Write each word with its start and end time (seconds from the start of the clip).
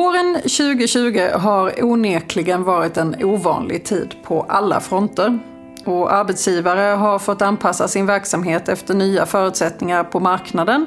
Våren 0.00 0.34
2020 0.34 1.28
har 1.34 1.84
onekligen 1.84 2.64
varit 2.64 2.96
en 2.96 3.24
ovanlig 3.24 3.84
tid 3.84 4.14
på 4.22 4.46
alla 4.48 4.80
fronter. 4.80 5.38
Och 5.84 6.12
arbetsgivare 6.12 6.80
har 6.80 7.18
fått 7.18 7.42
anpassa 7.42 7.88
sin 7.88 8.06
verksamhet 8.06 8.68
efter 8.68 8.94
nya 8.94 9.26
förutsättningar 9.26 10.04
på 10.04 10.20
marknaden 10.20 10.86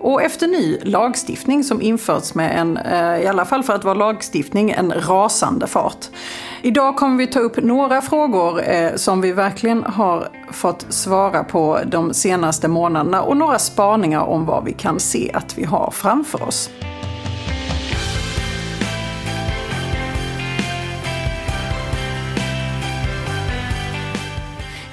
och 0.00 0.22
efter 0.22 0.46
ny 0.46 0.78
lagstiftning 0.82 1.64
som 1.64 1.82
införts 1.82 2.34
med 2.34 2.60
en, 2.60 2.76
eh, 2.76 3.22
i 3.22 3.26
alla 3.26 3.44
fall 3.44 3.62
för 3.62 3.72
att 3.72 3.84
vara 3.84 3.94
lagstiftning, 3.94 4.70
en 4.70 4.92
rasande 4.92 5.66
fart. 5.66 6.06
Idag 6.62 6.96
kommer 6.96 7.16
vi 7.16 7.26
ta 7.26 7.40
upp 7.40 7.56
några 7.62 8.02
frågor 8.02 8.62
eh, 8.62 8.94
som 8.94 9.20
vi 9.20 9.32
verkligen 9.32 9.82
har 9.82 10.28
fått 10.50 10.86
svara 10.88 11.44
på 11.44 11.80
de 11.86 12.14
senaste 12.14 12.68
månaderna 12.68 13.22
och 13.22 13.36
några 13.36 13.58
spaningar 13.58 14.22
om 14.22 14.46
vad 14.46 14.64
vi 14.64 14.72
kan 14.72 15.00
se 15.00 15.30
att 15.34 15.58
vi 15.58 15.64
har 15.64 15.90
framför 15.90 16.42
oss. 16.42 16.70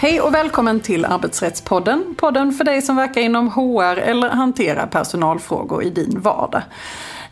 Hej 0.02 0.22
och 0.22 0.34
välkommen 0.34 0.80
till 0.80 1.06
Arbetsrättspodden. 1.06 2.16
Podden 2.18 2.52
för 2.52 2.64
dig 2.64 2.82
som 2.82 2.96
verkar 2.96 3.22
inom 3.22 3.48
HR 3.48 3.98
eller 3.98 4.30
hanterar 4.30 4.88
personalfrågor 4.88 5.84
i 5.84 5.90
din 5.90 6.22
vardag. 6.22 6.62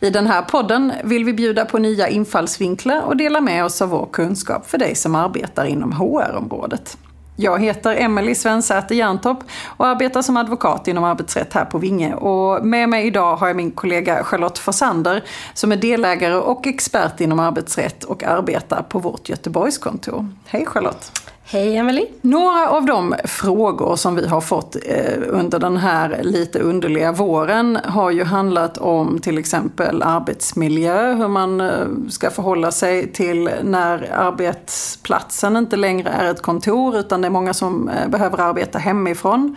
I 0.00 0.10
den 0.10 0.26
här 0.26 0.42
podden 0.42 0.92
vill 1.04 1.24
vi 1.24 1.32
bjuda 1.32 1.64
på 1.64 1.78
nya 1.78 2.08
infallsvinklar 2.08 3.02
och 3.02 3.16
dela 3.16 3.40
med 3.40 3.64
oss 3.64 3.82
av 3.82 3.88
vår 3.88 4.08
kunskap 4.12 4.70
för 4.70 4.78
dig 4.78 4.94
som 4.94 5.14
arbetar 5.14 5.64
inom 5.64 5.92
HR-området. 5.92 6.98
Jag 7.36 7.62
heter 7.62 7.94
Emelie 7.94 8.34
Svensäter 8.34 8.94
Jerntorp 8.94 9.38
och 9.66 9.86
arbetar 9.86 10.22
som 10.22 10.36
advokat 10.36 10.88
inom 10.88 11.04
arbetsrätt 11.04 11.52
här 11.52 11.64
på 11.64 11.78
Vinge. 11.78 12.14
Och 12.14 12.66
med 12.66 12.88
mig 12.88 13.06
idag 13.06 13.36
har 13.36 13.46
jag 13.46 13.56
min 13.56 13.70
kollega 13.70 14.24
Charlotte 14.24 14.58
Forsander 14.58 15.24
som 15.54 15.72
är 15.72 15.76
delägare 15.76 16.34
och 16.34 16.66
expert 16.66 17.20
inom 17.20 17.40
arbetsrätt 17.40 18.04
och 18.04 18.22
arbetar 18.22 18.82
på 18.82 18.98
vårt 18.98 19.28
Göteborgskontor. 19.28 20.28
Hej 20.46 20.66
Charlotte! 20.66 21.12
Hej 21.52 21.76
Emelie. 21.76 22.06
Några 22.20 22.68
av 22.68 22.86
de 22.86 23.14
frågor 23.24 23.96
som 23.96 24.14
vi 24.14 24.26
har 24.28 24.40
fått 24.40 24.76
eh, 24.86 25.18
under 25.28 25.58
den 25.58 25.76
här 25.76 26.20
lite 26.22 26.58
underliga 26.58 27.12
våren 27.12 27.78
har 27.84 28.10
ju 28.10 28.24
handlat 28.24 28.78
om 28.78 29.18
till 29.20 29.38
exempel 29.38 30.02
arbetsmiljö, 30.02 31.14
hur 31.14 31.28
man 31.28 31.60
eh, 31.60 31.86
ska 32.08 32.30
förhålla 32.30 32.72
sig 32.72 33.12
till 33.12 33.50
när 33.62 34.12
arbetsplatsen 34.12 35.56
inte 35.56 35.76
längre 35.76 36.08
är 36.10 36.30
ett 36.30 36.42
kontor 36.42 36.96
utan 36.96 37.20
det 37.20 37.28
är 37.28 37.30
många 37.30 37.54
som 37.54 37.88
eh, 37.88 38.08
behöver 38.08 38.40
arbeta 38.40 38.78
hemifrån. 38.78 39.56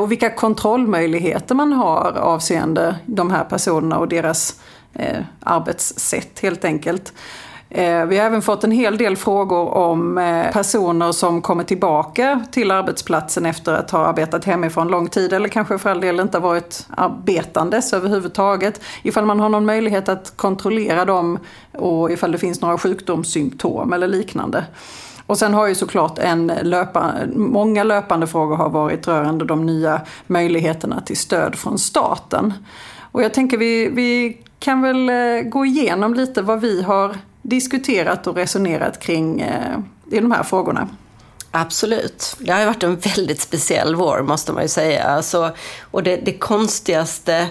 Och 0.00 0.12
vilka 0.12 0.30
kontrollmöjligheter 0.30 1.54
man 1.54 1.72
har 1.72 2.12
avseende 2.18 2.96
de 3.06 3.30
här 3.30 3.44
personerna 3.44 3.98
och 3.98 4.08
deras 4.08 4.60
arbetssätt 5.40 6.40
helt 6.40 6.64
enkelt. 6.64 7.12
Eh, 7.72 8.06
vi 8.06 8.18
har 8.18 8.26
även 8.26 8.42
fått 8.42 8.64
en 8.64 8.70
hel 8.70 8.96
del 8.96 9.16
frågor 9.16 9.74
om 9.74 10.18
eh, 10.18 10.52
personer 10.52 11.12
som 11.12 11.42
kommer 11.42 11.64
tillbaka 11.64 12.44
till 12.52 12.70
arbetsplatsen 12.70 13.46
efter 13.46 13.74
att 13.74 13.90
ha 13.90 14.06
arbetat 14.06 14.44
hemifrån 14.44 14.88
lång 14.88 15.08
tid 15.08 15.32
eller 15.32 15.48
kanske 15.48 15.78
för 15.78 15.90
all 15.90 16.00
del 16.00 16.20
inte 16.20 16.38
varit 16.38 16.86
arbetandes 16.96 17.92
överhuvudtaget. 17.92 18.80
Ifall 19.02 19.24
man 19.24 19.40
har 19.40 19.48
någon 19.48 19.66
möjlighet 19.66 20.08
att 20.08 20.36
kontrollera 20.36 21.04
dem 21.04 21.38
och 21.72 22.10
ifall 22.10 22.32
det 22.32 22.38
finns 22.38 22.60
några 22.60 22.78
sjukdomssymptom 22.78 23.92
eller 23.92 24.08
liknande. 24.08 24.64
Och 25.26 25.38
sen 25.38 25.54
har 25.54 25.66
ju 25.66 25.74
såklart 25.74 26.18
en 26.18 26.52
löpa, 26.62 27.12
många 27.34 27.84
löpande 27.84 28.26
frågor 28.26 28.56
har 28.56 28.70
varit 28.70 29.08
rörande 29.08 29.44
de 29.44 29.66
nya 29.66 30.00
möjligheterna 30.26 31.00
till 31.00 31.16
stöd 31.16 31.54
från 31.54 31.78
staten. 31.78 32.52
Och 33.12 33.22
jag 33.22 33.34
tänker 33.34 33.58
vi, 33.58 33.88
vi 33.88 34.38
kan 34.58 34.82
väl 34.82 35.08
eh, 35.08 35.42
gå 35.42 35.64
igenom 35.64 36.14
lite 36.14 36.42
vad 36.42 36.60
vi 36.60 36.82
har 36.82 37.16
diskuterat 37.42 38.26
och 38.26 38.36
resonerat 38.36 39.00
kring 39.00 39.40
eh, 39.40 39.78
i 40.10 40.20
de 40.20 40.32
här 40.32 40.42
frågorna. 40.42 40.88
Absolut. 41.50 42.36
Det 42.38 42.52
har 42.52 42.60
ju 42.60 42.66
varit 42.66 42.82
en 42.82 42.96
väldigt 42.96 43.40
speciell 43.40 43.94
vår 43.94 44.22
måste 44.22 44.52
man 44.52 44.62
ju 44.62 44.68
säga. 44.68 45.04
Alltså, 45.04 45.54
och 45.80 46.02
det, 46.02 46.16
det 46.16 46.32
konstigaste 46.32 47.48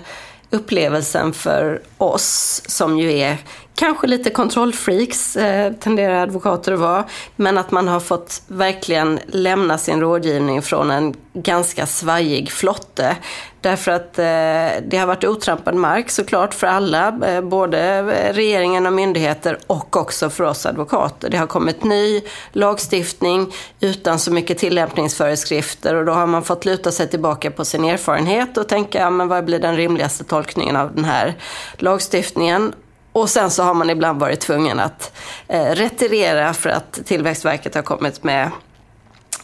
upplevelsen 0.49 1.33
för 1.33 1.81
oss 1.97 2.61
som 2.65 2.99
ju 2.99 3.17
är 3.17 3.37
kanske 3.79 4.07
lite 4.07 4.29
kontrollfreaks, 4.29 5.35
eh, 5.35 5.73
tenderar 5.73 6.23
advokater 6.23 6.71
att 6.73 6.79
vara, 6.79 7.03
men 7.35 7.57
att 7.57 7.71
man 7.71 7.87
har 7.87 7.99
fått 7.99 8.41
verkligen 8.47 9.19
lämna 9.27 9.77
sin 9.77 9.99
rådgivning 9.99 10.61
från 10.61 10.91
en 10.91 11.15
ganska 11.33 11.85
svajig 11.85 12.51
flotte. 12.51 13.15
Därför 13.61 13.91
att 13.91 14.19
eh, 14.19 14.83
det 14.87 14.97
har 14.97 15.05
varit 15.05 15.23
otrampad 15.23 15.75
mark 15.75 16.09
såklart 16.09 16.53
för 16.53 16.67
alla, 16.67 17.07
eh, 17.27 17.41
både 17.41 18.01
regeringen 18.33 18.85
och 18.85 18.93
myndigheter 18.93 19.57
och 19.67 19.97
också 19.97 20.29
för 20.29 20.43
oss 20.43 20.65
advokater. 20.65 21.29
Det 21.29 21.37
har 21.37 21.47
kommit 21.47 21.83
ny 21.83 22.21
lagstiftning 22.51 23.53
utan 23.79 24.19
så 24.19 24.31
mycket 24.31 24.57
tillämpningsföreskrifter 24.57 25.95
och 25.95 26.05
då 26.05 26.11
har 26.11 26.27
man 26.27 26.43
fått 26.43 26.65
luta 26.65 26.91
sig 26.91 27.07
tillbaka 27.07 27.51
på 27.51 27.65
sin 27.65 27.85
erfarenhet 27.85 28.57
och 28.57 28.67
tänka, 28.67 29.09
men 29.09 29.27
vad 29.27 29.45
blir 29.45 29.59
den 29.59 29.75
rimligaste 29.75 30.23
tolkningen 30.23 30.75
av 30.75 30.95
den 30.95 31.05
här 31.05 31.35
lagstiftningen? 31.77 32.73
Och 33.11 33.29
sen 33.29 33.51
så 33.51 33.63
har 33.63 33.73
man 33.73 33.89
ibland 33.89 34.19
varit 34.19 34.39
tvungen 34.39 34.79
att 34.79 35.17
eh, 35.47 35.71
retirera 35.71 36.53
för 36.53 36.69
att 36.69 36.99
Tillväxtverket 37.05 37.75
har 37.75 37.81
kommit 37.81 38.23
med 38.23 38.51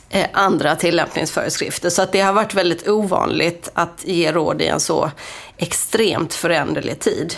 eh, 0.09 0.27
andra 0.33 0.75
tillämpningsföreskrifter. 0.75 1.89
Så 1.89 2.01
att 2.01 2.11
det 2.11 2.21
har 2.21 2.33
varit 2.33 2.53
väldigt 2.53 2.87
ovanligt 2.87 3.71
att 3.73 4.03
ge 4.03 4.31
råd 4.31 4.61
i 4.61 4.67
en 4.67 4.79
så 4.79 5.11
extremt 5.57 6.33
föränderlig 6.33 6.99
tid. 6.99 7.35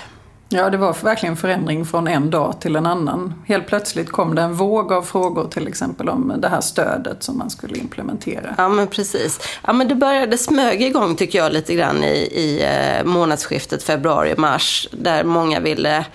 Ja, 0.50 0.70
det 0.70 0.78
var 0.78 0.98
verkligen 1.04 1.38
förändring 1.38 1.86
från 1.86 2.08
en 2.08 2.30
dag 2.30 2.62
till 2.62 2.76
en 2.76 2.86
annan. 2.86 3.34
Helt 3.48 3.68
plötsligt 3.68 4.12
kom 4.12 4.36
det 4.36 4.42
en 4.42 4.54
våg 4.54 4.94
av 4.94 5.02
frågor 5.02 5.48
till 5.48 5.68
exempel 5.68 6.10
om 6.10 6.34
det 6.38 6.48
här 6.48 6.62
stödet 6.62 7.24
som 7.24 7.38
man 7.38 7.50
skulle 7.50 7.78
implementera. 7.78 8.56
Ja, 8.58 8.70
men 8.70 8.88
precis. 8.88 9.40
Ja, 9.68 9.74
men 9.74 9.88
det 9.88 9.96
började 9.96 10.38
smög 10.38 10.82
igång 10.82 11.16
tycker 11.16 11.40
jag 11.40 11.54
lite 11.54 11.76
grann 11.76 12.04
i, 12.04 12.18
i 12.18 12.64
eh, 12.64 13.06
månadsskiftet 13.06 13.84
februari-mars 13.84 14.90
där 14.92 15.24
många 15.24 15.60
ville 15.60 16.06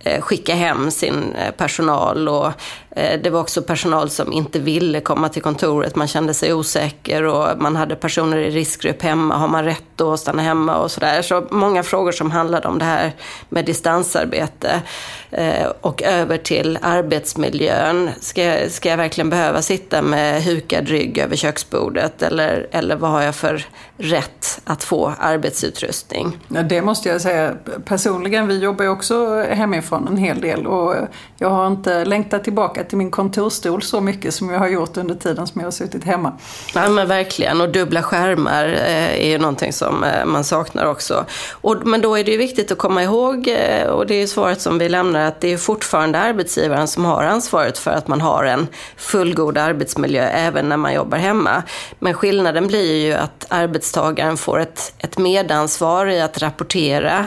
eh, 0.00 0.20
skicka 0.20 0.54
hem 0.54 0.90
sin 0.90 1.32
eh, 1.32 1.50
personal 1.50 2.28
och 2.28 2.52
Eh, 2.98 3.20
det 3.20 3.30
var 3.30 3.40
också 3.40 3.62
personal 3.62 4.10
som 4.10 4.32
inte 4.32 4.58
ville 4.58 5.00
komma 5.00 5.28
till 5.28 5.42
kontoret. 5.42 5.96
Man 5.96 6.08
kände 6.08 6.34
sig 6.34 6.54
osäker 6.54 7.24
och 7.24 7.48
man 7.58 7.76
hade 7.76 7.96
personer 7.96 8.36
i 8.36 8.50
riskgrupp 8.50 9.02
hemma. 9.02 9.36
Har 9.36 9.48
man 9.48 9.64
rätt 9.64 10.00
att 10.00 10.20
stanna 10.20 10.42
hemma 10.42 10.78
och 10.78 10.90
sådär. 10.90 11.22
Så 11.22 11.46
många 11.50 11.82
frågor 11.82 12.12
som 12.12 12.30
handlade 12.30 12.68
om 12.68 12.78
det 12.78 12.84
här 12.84 13.12
med 13.48 13.64
distansarbete 13.64 14.82
eh, 15.30 15.66
och 15.80 16.02
över 16.02 16.36
till 16.36 16.78
arbetsmiljön. 16.82 18.10
Ska, 18.20 18.44
jag, 18.44 18.70
ska 18.70 18.88
jag 18.88 18.96
verkligen 18.96 19.30
behöva 19.30 19.62
sitta 19.62 20.02
med 20.02 20.42
hukad 20.42 20.88
rygg 20.88 21.18
över 21.18 21.36
köksbordet 21.36 22.22
eller, 22.22 22.66
eller 22.70 22.96
vad 22.96 23.10
har 23.10 23.22
jag 23.22 23.34
för 23.34 23.66
rätt 23.96 24.60
att 24.64 24.84
få 24.84 25.12
arbetsutrustning? 25.18 26.38
Ja, 26.48 26.62
det 26.62 26.82
måste 26.82 27.08
jag 27.08 27.20
säga. 27.20 27.54
Personligen, 27.84 28.48
vi 28.48 28.58
jobbar 28.58 28.84
ju 28.84 28.90
också 28.90 29.44
hemifrån 29.50 30.08
en 30.08 30.16
hel 30.16 30.40
del 30.40 30.66
och 30.66 30.94
jag 31.38 31.50
har 31.50 31.66
inte 31.66 32.04
längtat 32.04 32.44
tillbaka 32.44 32.84
till 32.88 32.98
min 32.98 33.10
kontorstol 33.10 33.82
så 33.82 34.00
mycket 34.00 34.34
som 34.34 34.50
jag 34.50 34.58
har 34.58 34.68
gjort 34.68 34.96
under 34.96 35.14
tiden 35.14 35.46
som 35.46 35.60
jag 35.60 35.66
har 35.66 35.72
suttit 35.72 36.04
hemma. 36.04 36.32
Ja 36.74 36.88
men 36.88 37.08
verkligen 37.08 37.60
och 37.60 37.68
dubbla 37.68 38.02
skärmar 38.02 38.64
eh, 38.68 39.24
är 39.24 39.28
ju 39.28 39.38
någonting 39.38 39.72
som 39.72 40.04
eh, 40.04 40.24
man 40.24 40.44
saknar 40.44 40.86
också. 40.86 41.24
Och, 41.50 41.86
men 41.86 42.00
då 42.00 42.18
är 42.18 42.24
det 42.24 42.30
ju 42.30 42.36
viktigt 42.36 42.72
att 42.72 42.78
komma 42.78 43.02
ihåg, 43.02 43.48
eh, 43.48 43.88
och 43.88 44.06
det 44.06 44.14
är 44.14 44.20
ju 44.20 44.26
svaret 44.26 44.60
som 44.60 44.78
vi 44.78 44.88
lämnar, 44.88 45.20
att 45.20 45.40
det 45.40 45.52
är 45.52 45.56
fortfarande 45.56 46.18
arbetsgivaren 46.18 46.88
som 46.88 47.04
har 47.04 47.24
ansvaret 47.24 47.78
för 47.78 47.90
att 47.90 48.08
man 48.08 48.20
har 48.20 48.44
en 48.44 48.66
fullgod 48.96 49.58
arbetsmiljö 49.58 50.22
även 50.22 50.68
när 50.68 50.76
man 50.76 50.94
jobbar 50.94 51.18
hemma. 51.18 51.62
Men 51.98 52.14
skillnaden 52.14 52.66
blir 52.66 52.94
ju 52.94 53.12
att 53.12 53.46
arbetstagaren 53.48 54.36
får 54.36 54.60
ett, 54.60 54.92
ett 54.98 55.18
medansvar 55.18 56.06
i 56.06 56.20
att 56.20 56.38
rapportera 56.38 57.26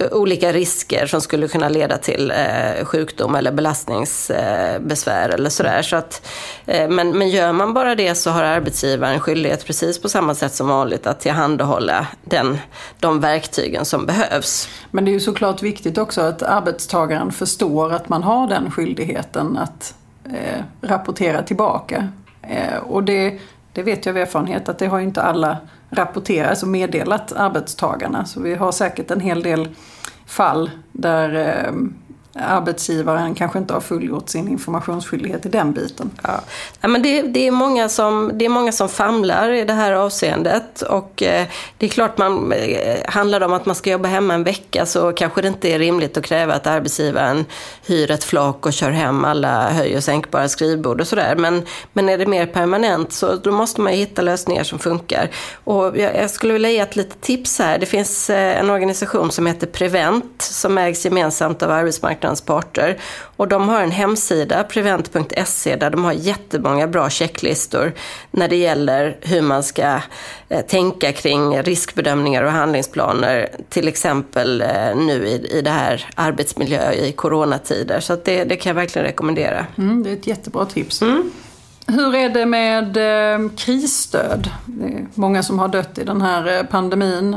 Eh, 0.00 0.12
olika 0.12 0.52
risker 0.52 1.06
som 1.06 1.20
skulle 1.20 1.48
kunna 1.48 1.68
leda 1.68 1.98
till 1.98 2.30
eh, 2.30 2.84
sjukdom 2.84 3.34
eller 3.34 3.52
belastningsbesvär 3.52 5.28
eh, 5.28 5.34
eller 5.34 5.50
sådär. 5.50 5.82
Så 5.82 5.96
att, 5.96 6.26
eh, 6.66 6.88
men, 6.88 7.18
men 7.18 7.28
gör 7.28 7.52
man 7.52 7.74
bara 7.74 7.94
det 7.94 8.14
så 8.14 8.30
har 8.30 8.42
arbetsgivaren 8.42 9.20
skyldighet 9.20 9.66
precis 9.66 10.02
på 10.02 10.08
samma 10.08 10.34
sätt 10.34 10.54
som 10.54 10.68
vanligt 10.68 11.06
att 11.06 11.20
tillhandahålla 11.20 12.06
den, 12.24 12.58
de 13.00 13.20
verktygen 13.20 13.84
som 13.84 14.06
behövs. 14.06 14.68
Men 14.90 15.04
det 15.04 15.10
är 15.10 15.12
ju 15.12 15.20
såklart 15.20 15.62
viktigt 15.62 15.98
också 15.98 16.20
att 16.20 16.42
arbetstagaren 16.42 17.32
förstår 17.32 17.92
att 17.92 18.08
man 18.08 18.22
har 18.22 18.46
den 18.48 18.70
skyldigheten 18.70 19.56
att 19.56 19.94
eh, 20.24 20.62
rapportera 20.80 21.42
tillbaka. 21.42 22.08
Eh, 22.42 22.78
och 22.78 23.04
det, 23.04 23.38
det 23.72 23.82
vet 23.82 24.06
jag 24.06 24.12
av 24.12 24.22
erfarenhet 24.22 24.68
att 24.68 24.78
det 24.78 24.86
har 24.86 25.00
inte 25.00 25.22
alla 25.22 25.58
rapporterat, 25.90 26.50
alltså 26.50 26.66
meddelat 26.66 27.32
arbetstagarna. 27.32 28.24
Så 28.24 28.40
vi 28.40 28.54
har 28.54 28.72
säkert 28.72 29.10
en 29.10 29.20
hel 29.20 29.42
del 29.42 29.68
fall 30.26 30.70
där 30.92 31.34
eh, 31.34 31.72
arbetsgivaren 32.34 33.34
kanske 33.34 33.58
inte 33.58 33.74
har 33.74 33.80
fullgjort 33.80 34.28
sin 34.28 34.48
informationsskyldighet 34.48 35.46
i 35.46 35.48
den 35.48 35.72
biten. 35.72 36.10
Ja. 36.22 36.40
ja 36.80 36.88
men 36.88 37.02
det, 37.02 37.22
det, 37.22 37.46
är 37.46 37.50
många 37.50 37.88
som, 37.88 38.30
det 38.34 38.44
är 38.44 38.48
många 38.48 38.72
som 38.72 38.88
famlar 38.88 39.50
i 39.50 39.64
det 39.64 39.72
här 39.72 39.92
avseendet 39.92 40.82
och 40.82 41.22
eh, 41.22 41.46
det 41.78 41.86
är 41.86 41.90
klart 41.90 42.18
man 42.18 42.52
eh, 42.52 42.98
handlar 43.08 43.40
det 43.40 43.46
om 43.46 43.52
att 43.52 43.66
man 43.66 43.74
ska 43.74 43.90
jobba 43.90 44.08
hemma 44.08 44.34
en 44.34 44.44
vecka 44.44 44.86
så 44.86 45.12
kanske 45.12 45.42
det 45.42 45.48
inte 45.48 45.68
är 45.68 45.78
rimligt 45.78 46.16
att 46.16 46.24
kräva 46.24 46.54
att 46.54 46.66
arbetsgivaren 46.66 47.44
hyr 47.86 48.10
ett 48.10 48.24
flak 48.24 48.66
och 48.66 48.72
kör 48.72 48.90
hem 48.90 49.24
alla 49.24 49.70
höj 49.70 49.96
och 49.96 50.04
sänkbara 50.04 50.48
skrivbord 50.48 51.00
och 51.00 51.06
sådär. 51.06 51.36
Men, 51.36 51.66
men 51.92 52.08
är 52.08 52.18
det 52.18 52.26
mer 52.26 52.46
permanent 52.46 53.12
så 53.12 53.36
då 53.36 53.52
måste 53.52 53.80
man 53.80 53.92
hitta 53.92 54.22
lösningar 54.22 54.64
som 54.64 54.78
funkar. 54.78 55.30
Och 55.64 55.98
jag, 55.98 56.16
jag 56.16 56.30
skulle 56.30 56.52
vilja 56.52 56.70
ge 56.70 56.78
ett 56.78 56.96
litet 56.96 57.20
tips 57.20 57.58
här. 57.58 57.78
Det 57.78 57.86
finns 57.86 58.30
eh, 58.30 58.60
en 58.60 58.70
organisation 58.70 59.30
som 59.30 59.46
heter 59.46 59.66
Prevent 59.66 60.42
som 60.42 60.78
ägs 60.78 61.04
gemensamt 61.04 61.62
av 61.62 61.70
arbetsmarknaden 61.70 62.19
arbetsmarknadens 62.20 62.40
parter. 62.40 62.98
Och 63.36 63.48
de 63.48 63.68
har 63.68 63.82
en 63.82 63.90
hemsida, 63.90 64.64
prevent.se, 64.64 65.76
där 65.76 65.90
de 65.90 66.04
har 66.04 66.12
jättemånga 66.12 66.86
bra 66.86 67.10
checklistor 67.10 67.92
när 68.30 68.48
det 68.48 68.56
gäller 68.56 69.16
hur 69.22 69.42
man 69.42 69.62
ska 69.62 70.00
eh, 70.48 70.60
tänka 70.66 71.12
kring 71.12 71.62
riskbedömningar 71.62 72.42
och 72.42 72.52
handlingsplaner, 72.52 73.48
till 73.68 73.88
exempel 73.88 74.60
eh, 74.60 74.96
nu 74.96 75.26
i, 75.26 75.58
i 75.58 75.62
det 75.62 75.70
här 75.70 76.06
arbetsmiljö 76.16 76.92
i 76.92 77.12
coronatider. 77.12 78.00
Så 78.00 78.16
det, 78.24 78.44
det 78.44 78.56
kan 78.56 78.70
jag 78.70 78.74
verkligen 78.74 79.06
rekommendera. 79.06 79.66
Mm, 79.78 80.02
det 80.02 80.10
är 80.10 80.14
ett 80.14 80.26
jättebra 80.26 80.64
tips. 80.64 81.02
Mm. 81.02 81.30
Hur 81.86 82.14
är 82.14 82.28
det 82.28 82.46
med 82.46 82.96
eh, 82.96 83.50
krisstöd? 83.56 84.50
Det 84.66 84.84
är 84.84 85.06
många 85.14 85.42
som 85.42 85.58
har 85.58 85.68
dött 85.68 85.98
i 85.98 86.04
den 86.04 86.22
här 86.22 86.64
pandemin. 86.64 87.36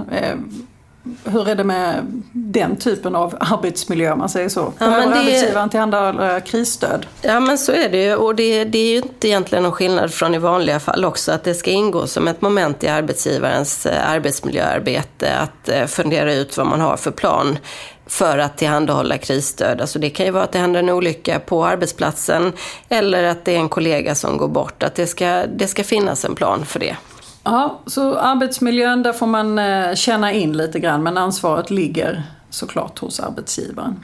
Eh, 1.06 1.32
hur 1.32 1.50
är 1.50 1.56
det 1.56 1.64
med 1.64 2.22
den 2.32 2.76
typen 2.76 3.16
av 3.16 3.38
arbetsmiljö 3.40 4.12
om 4.12 4.20
man 4.20 4.30
säger 4.30 4.50
så? 4.50 4.74
Behöver 4.80 5.00
ja, 5.00 5.10
det... 5.10 5.16
arbetsgivaren 5.16 5.70
tillhandahålla 5.70 6.40
krisstöd? 6.40 7.06
Ja 7.22 7.40
men 7.40 7.58
så 7.58 7.72
är 7.72 7.90
det 7.90 8.04
ju 8.04 8.16
och 8.16 8.36
det, 8.36 8.64
det, 8.64 8.78
är 8.78 8.92
ju 8.92 8.98
inte 8.98 9.28
egentligen 9.28 9.64
någon 9.64 9.72
skillnad 9.72 10.14
från 10.14 10.36
i 10.36 10.38
vanliga 10.38 10.80
fall 10.80 11.06
också 11.06 11.32
att 11.32 11.44
det 11.44 11.54
ska 11.54 11.72
ingå 11.72 12.08
som 12.08 12.28
ett 12.28 12.42
moment 12.42 12.84
i 12.84 12.88
arbetsgivarens 12.88 13.86
eh, 13.86 14.10
arbetsmiljöarbete 14.10 15.38
att 15.38 15.70
eh, 15.70 15.86
fundera 15.86 16.34
ut 16.34 16.58
vad 16.58 16.68
man 16.68 16.82
har 16.82 16.98
för 16.98 17.12
plan 17.12 17.58
för 18.06 18.38
att 18.38 18.58
tillhandahålla 18.58 19.18
krisstöd. 19.18 19.82
Alltså 19.82 20.00
det 20.00 20.10
kan 20.10 20.26
ju 20.26 20.32
vara 20.32 20.44
att 20.44 20.52
det 20.52 20.60
händer 20.60 20.80
en 20.80 20.90
olycka 20.90 21.40
på 21.40 21.66
arbetsplatsen 21.66 22.54
eller 22.90 23.24
att 23.24 23.46
det 23.46 23.56
är 23.56 23.60
en 23.60 23.70
kollega 23.70 24.16
som 24.16 24.38
går 24.38 24.48
bort. 24.48 24.84
Att 24.84 24.96
det 24.96 25.08
ska, 25.08 25.46
det 25.56 25.68
ska 25.68 25.84
finnas 25.84 26.26
en 26.26 26.36
plan 26.36 26.66
för 26.66 26.80
det. 26.80 26.96
Ja, 27.44 27.80
så 27.86 28.16
arbetsmiljön 28.16 29.04
där 29.04 29.14
får 29.14 29.28
man 29.28 29.60
eh, 29.60 29.96
känna 29.96 30.32
in 30.32 30.58
lite 30.58 30.80
grann 30.80 31.04
men 31.04 31.18
ansvaret 31.18 31.70
ligger 31.70 32.24
såklart 32.50 33.00
hos 33.00 33.20
arbetsgivaren. 33.20 34.00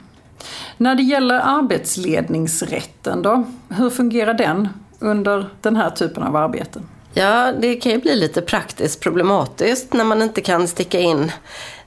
När 0.76 0.94
det 0.94 1.02
gäller 1.02 1.40
arbetsledningsrätten 1.44 3.22
då, 3.22 3.44
hur 3.68 3.90
fungerar 3.90 4.34
den 4.34 4.68
under 4.98 5.48
den 5.60 5.76
här 5.76 5.90
typen 5.90 6.22
av 6.22 6.36
arbete? 6.36 6.80
Ja, 7.14 7.52
det 7.52 7.76
kan 7.76 7.92
ju 7.92 7.98
bli 7.98 8.16
lite 8.16 8.42
praktiskt 8.42 9.00
problematiskt 9.00 9.92
när 9.92 10.04
man 10.04 10.22
inte 10.22 10.40
kan 10.40 10.68
sticka 10.68 11.00
in 11.00 11.32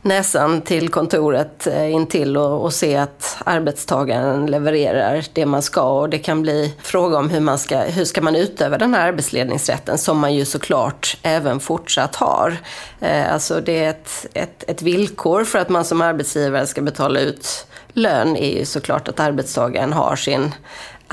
näsan 0.04 0.62
till 0.62 0.90
kontoret 0.90 1.68
eh, 1.68 1.92
intill 1.92 2.38
och, 2.38 2.64
och 2.64 2.74
se 2.74 2.96
att 2.96 3.38
arbetstagaren 3.46 4.46
levererar 4.46 5.26
det 5.34 5.46
man 5.46 5.62
ska. 5.62 6.02
Och 6.02 6.10
det 6.10 6.20
kan 6.20 6.42
bli 6.42 6.74
fråga 6.82 7.18
om 7.18 7.30
hur 7.30 7.40
man 7.40 7.60
ska, 7.60 7.80
hur 7.80 8.06
ska 8.06 8.22
man 8.22 8.36
utöva 8.36 8.78
den 8.78 8.94
här 8.94 9.08
arbetsledningsrätten 9.08 9.98
som 9.98 10.20
man 10.20 10.36
ju 10.36 10.46
såklart 10.46 11.18
även 11.22 11.60
fortsatt 11.60 12.16
har. 12.16 12.58
Eh, 13.00 13.34
alltså 13.34 13.62
det 13.62 13.84
är 13.84 13.90
ett, 13.90 14.26
ett, 14.34 14.64
ett 14.68 14.82
villkor 14.82 15.44
för 15.44 15.60
att 15.60 15.70
man 15.70 15.86
som 15.86 16.02
arbetsgivare 16.02 16.68
ska 16.68 16.82
betala 16.82 17.20
ut 17.20 17.68
lön 17.94 18.38
är 18.38 18.60
ju 18.60 18.66
såklart 18.66 19.08
att 19.08 19.20
arbetstagaren 19.20 19.94
har 19.94 20.16
sin 20.16 20.52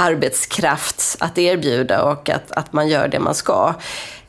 arbetskraft 0.00 1.16
att 1.20 1.38
erbjuda 1.38 2.02
och 2.02 2.28
att, 2.28 2.52
att 2.52 2.72
man 2.72 2.88
gör 2.88 3.08
det 3.08 3.18
man 3.18 3.34
ska. 3.34 3.74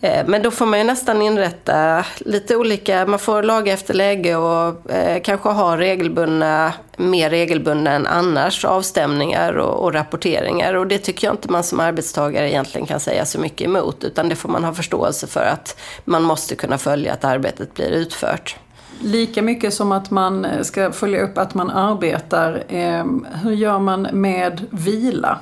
Eh, 0.01 0.25
men 0.27 0.41
då 0.41 0.51
får 0.51 0.65
man 0.65 0.79
ju 0.79 0.85
nästan 0.85 1.21
inrätta 1.21 2.05
lite 2.19 2.55
olika, 2.55 3.05
man 3.05 3.19
får 3.19 3.43
laga 3.43 3.73
efter 3.73 3.93
läge 3.93 4.35
och 4.35 4.91
eh, 4.91 5.21
kanske 5.21 5.49
ha 5.49 5.77
regelbundna, 5.77 6.73
mer 6.97 7.29
regelbundna 7.29 7.91
än 7.91 8.07
annars, 8.07 8.65
avstämningar 8.65 9.53
och, 9.53 9.83
och, 9.83 9.93
rapporteringar. 9.93 10.73
Och 10.73 10.87
det 10.87 10.97
tycker 10.97 11.27
jag 11.27 11.33
inte 11.33 11.51
man 11.51 11.63
som 11.63 11.79
arbetstagare 11.79 12.49
egentligen 12.49 12.87
kan 12.87 12.99
säga 12.99 13.25
så 13.25 13.39
mycket 13.39 13.67
emot, 13.67 14.03
utan 14.03 14.29
det 14.29 14.35
får 14.35 14.49
man 14.49 14.63
ha 14.63 14.73
förståelse 14.73 15.27
för 15.27 15.45
att 15.45 15.79
man 16.05 16.23
måste 16.23 16.55
kunna 16.55 16.77
följa 16.77 17.13
att 17.13 17.23
arbetet 17.23 17.73
blir 17.73 17.89
utfört. 17.89 18.55
Lika 19.03 19.41
mycket 19.41 19.73
som 19.73 19.91
att 19.91 20.11
man 20.11 20.47
ska 20.61 20.91
följa 20.91 21.21
upp 21.21 21.37
att 21.37 21.53
man 21.53 21.69
arbetar, 21.69 22.63
eh, 22.67 23.05
hur 23.43 23.51
gör 23.51 23.79
man 23.79 24.01
med 24.11 24.65
vila? 24.69 25.39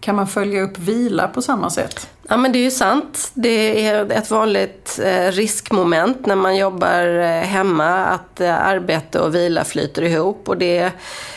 Kan 0.00 0.16
man 0.16 0.26
följa 0.26 0.62
upp 0.62 0.78
vila 0.78 1.28
på 1.28 1.42
samma 1.42 1.70
sätt? 1.70 2.08
Ja 2.28 2.36
men 2.36 2.52
det 2.52 2.58
är 2.58 2.62
ju 2.62 2.70
sant. 2.70 3.30
Det 3.34 3.86
är 3.86 4.12
ett 4.12 4.30
vanligt 4.30 5.00
eh, 5.04 5.32
riskmoment 5.32 6.26
när 6.26 6.36
man 6.36 6.56
jobbar 6.56 7.06
eh, 7.06 7.42
hemma 7.42 8.04
att 8.04 8.40
eh, 8.40 8.66
arbete 8.66 9.20
och 9.20 9.34
vila 9.34 9.64
flyter 9.64 10.02
ihop. 10.02 10.48
Och 10.48 10.56
det 10.56 10.92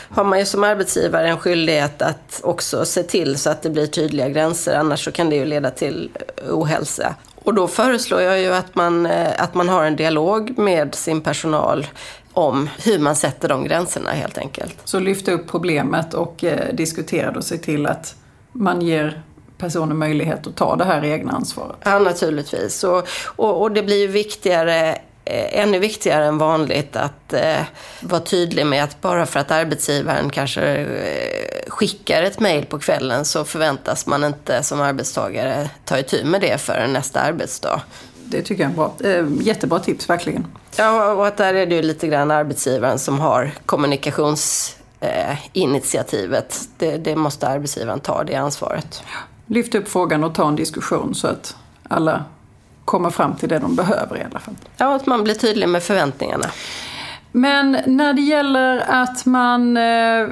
har 0.08 0.24
man 0.24 0.38
ju 0.38 0.44
som 0.44 0.64
arbetsgivare 0.64 1.28
en 1.28 1.38
skyldighet 1.38 2.02
att 2.02 2.40
också 2.42 2.84
se 2.84 3.02
till 3.02 3.38
så 3.38 3.50
att 3.50 3.62
det 3.62 3.70
blir 3.70 3.86
tydliga 3.86 4.28
gränser. 4.28 4.76
Annars 4.76 5.04
så 5.04 5.12
kan 5.12 5.30
det 5.30 5.36
ju 5.36 5.44
leda 5.44 5.70
till 5.70 6.10
ohälsa. 6.50 7.14
Och 7.44 7.54
då 7.54 7.68
föreslår 7.68 8.20
jag 8.20 8.40
ju 8.40 8.54
att 8.54 8.74
man, 8.74 9.06
att 9.38 9.54
man 9.54 9.68
har 9.68 9.84
en 9.84 9.96
dialog 9.96 10.58
med 10.58 10.94
sin 10.94 11.20
personal 11.20 11.86
om 12.32 12.70
hur 12.78 12.98
man 12.98 13.16
sätter 13.16 13.48
de 13.48 13.64
gränserna 13.64 14.10
helt 14.10 14.38
enkelt. 14.38 14.76
Så 14.84 14.98
lyfta 14.98 15.32
upp 15.32 15.48
problemet 15.48 16.14
och 16.14 16.44
eh, 16.44 16.74
diskutera 16.74 17.30
och 17.30 17.44
se 17.44 17.58
till 17.58 17.86
att 17.86 18.14
man 18.52 18.82
ger 18.82 19.22
personen 19.58 19.98
möjlighet 19.98 20.46
att 20.46 20.56
ta 20.56 20.76
det 20.76 20.84
här 20.84 21.04
egna 21.04 21.32
ansvaret. 21.32 21.76
Ja, 21.84 21.98
naturligtvis. 21.98 22.84
Och, 22.84 23.08
och, 23.24 23.62
och 23.62 23.72
det 23.72 23.82
blir 23.82 24.00
ju 24.00 24.06
viktigare 24.06 24.98
eh, 25.24 25.60
ännu 25.60 25.78
viktigare 25.78 26.24
än 26.24 26.38
vanligt 26.38 26.96
att 26.96 27.32
eh, 27.32 27.60
vara 28.00 28.20
tydlig 28.20 28.66
med 28.66 28.84
att 28.84 29.00
bara 29.00 29.26
för 29.26 29.40
att 29.40 29.50
arbetsgivaren 29.50 30.30
kanske 30.30 30.62
eh, 30.62 31.70
skickar 31.70 32.22
ett 32.22 32.40
mejl 32.40 32.64
på 32.64 32.78
kvällen 32.78 33.24
så 33.24 33.44
förväntas 33.44 34.06
man 34.06 34.24
inte 34.24 34.62
som 34.62 34.80
arbetstagare 34.80 35.70
ta 35.84 35.98
itu 35.98 36.24
med 36.24 36.40
det 36.40 36.60
förrän 36.60 36.92
nästa 36.92 37.20
arbetsdag. 37.20 37.80
Det 38.24 38.42
tycker 38.42 38.62
jag 38.62 38.72
är 38.72 38.76
bra, 38.76 38.92
eh, 39.04 39.26
jättebra 39.40 39.78
tips, 39.78 40.10
verkligen. 40.10 40.46
Ja, 40.76 41.12
och 41.12 41.26
att 41.26 41.36
där 41.36 41.54
är 41.54 41.66
det 41.66 41.74
ju 41.74 41.82
lite 41.82 42.08
grann 42.08 42.30
arbetsgivaren 42.30 42.98
som 42.98 43.20
har 43.20 43.50
kommunikations 43.66 44.76
eh, 45.02 45.38
initiativet. 45.52 46.68
Det, 46.78 46.96
det, 46.96 47.16
måste 47.16 47.48
arbetsgivaren 47.48 48.00
ta, 48.00 48.24
det 48.24 48.34
ansvaret. 48.34 49.02
Lyft 49.46 49.74
upp 49.74 49.88
frågan 49.88 50.24
och 50.24 50.34
ta 50.34 50.48
en 50.48 50.56
diskussion 50.56 51.14
så 51.14 51.26
att 51.26 51.56
alla 51.88 52.24
kommer 52.84 53.10
fram 53.10 53.36
till 53.36 53.48
det 53.48 53.58
de 53.58 53.76
behöver 53.76 54.16
i 54.16 54.22
alla 54.30 54.38
fall. 54.38 54.54
Ja, 54.76 54.94
att 54.94 55.06
man 55.06 55.24
blir 55.24 55.34
tydlig 55.34 55.68
med 55.68 55.82
förväntningarna. 55.82 56.46
Men 57.32 57.78
när 57.86 58.12
det 58.14 58.22
gäller 58.22 58.84
att 58.88 59.26
man 59.26 59.76
eh, 59.76 60.28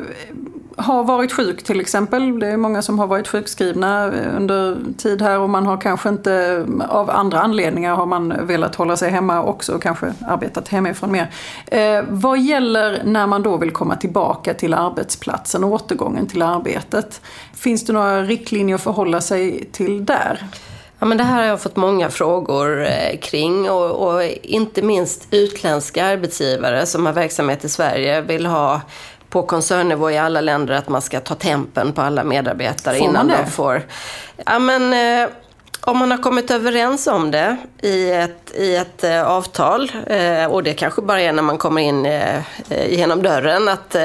har 0.81 1.05
varit 1.05 1.33
sjuk 1.33 1.63
till 1.63 1.81
exempel. 1.81 2.39
Det 2.39 2.47
är 2.47 2.57
många 2.57 2.83
som 2.83 2.99
har 2.99 3.07
varit 3.07 3.29
sjukskrivna 3.29 4.07
under 4.37 4.77
tid 4.99 5.23
här 5.23 5.39
och 5.39 5.51
man 5.51 5.67
har 5.67 5.77
kanske 5.77 6.09
inte 6.09 6.67
av 6.89 7.11
andra 7.11 7.41
anledningar 7.41 7.95
har 7.95 8.07
man 8.07 8.47
velat 8.47 8.75
hålla 8.75 8.97
sig 8.97 9.11
hemma 9.11 9.43
också 9.43 9.73
och 9.73 9.83
kanske 9.83 10.13
arbetat 10.27 10.69
hemifrån 10.69 11.13
mer. 11.13 11.31
Eh, 11.67 12.05
vad 12.09 12.41
gäller 12.41 13.03
när 13.05 13.27
man 13.27 13.43
då 13.43 13.57
vill 13.57 13.71
komma 13.71 13.97
tillbaka 13.97 14.55
till 14.55 14.75
arbetsplatsen, 14.75 15.65
återgången 15.65 16.27
till 16.27 16.43
arbetet? 16.43 17.21
Finns 17.55 17.85
det 17.85 17.93
några 17.93 18.23
riktlinjer 18.23 18.75
att 18.75 18.83
förhålla 18.83 19.21
sig 19.21 19.69
till 19.73 20.07
där? 20.07 20.49
Ja, 20.99 21.07
men 21.07 21.19
det 21.19 21.25
här 21.25 21.37
har 21.37 21.45
jag 21.45 21.61
fått 21.61 21.77
många 21.77 22.11
frågor 22.11 22.87
eh, 22.87 23.19
kring 23.23 23.71
och, 23.71 23.91
och, 23.91 24.25
inte 24.43 24.83
minst 24.83 25.29
utländska 25.31 26.05
arbetsgivare 26.05 26.87
som 26.87 27.07
har 27.07 27.13
verksamhet 27.13 27.65
i 27.65 27.69
Sverige 27.69 28.21
vill 28.21 28.47
ha 28.47 28.81
på 29.31 29.43
koncernnivå 29.43 30.11
i 30.11 30.19
alla 30.19 30.41
länder 30.41 30.75
att 30.75 30.89
man 30.89 31.03
ska 31.03 31.21
ta 31.21 31.35
tempen 31.35 31.93
på 31.93 32.03
alla 32.03 32.25
medarbetare 32.25 32.99
får 32.99 33.07
innan 33.09 33.29
de 33.29 33.51
får... 33.51 33.83
Ja, 34.47 34.59
men, 34.59 34.93
eh, 34.93 35.31
om 35.81 35.99
man 35.99 36.11
har 36.11 36.19
kommit 36.19 36.51
överens 36.51 37.07
om 37.07 37.31
det 37.31 37.57
i 37.83 38.11
ett, 38.11 38.55
i 38.55 38.77
ett 38.77 39.05
eh, 39.05 39.27
avtal, 39.27 39.93
eh, 40.07 40.45
och 40.45 40.63
det 40.63 40.73
kanske 40.73 41.03
bara 41.03 41.21
är 41.21 41.33
när 41.33 41.43
man 41.43 41.59
kommer 41.59 41.83
in 41.83 42.07
eh, 42.07 42.43
genom 42.89 43.23
dörren, 43.23 43.69
att 43.69 43.97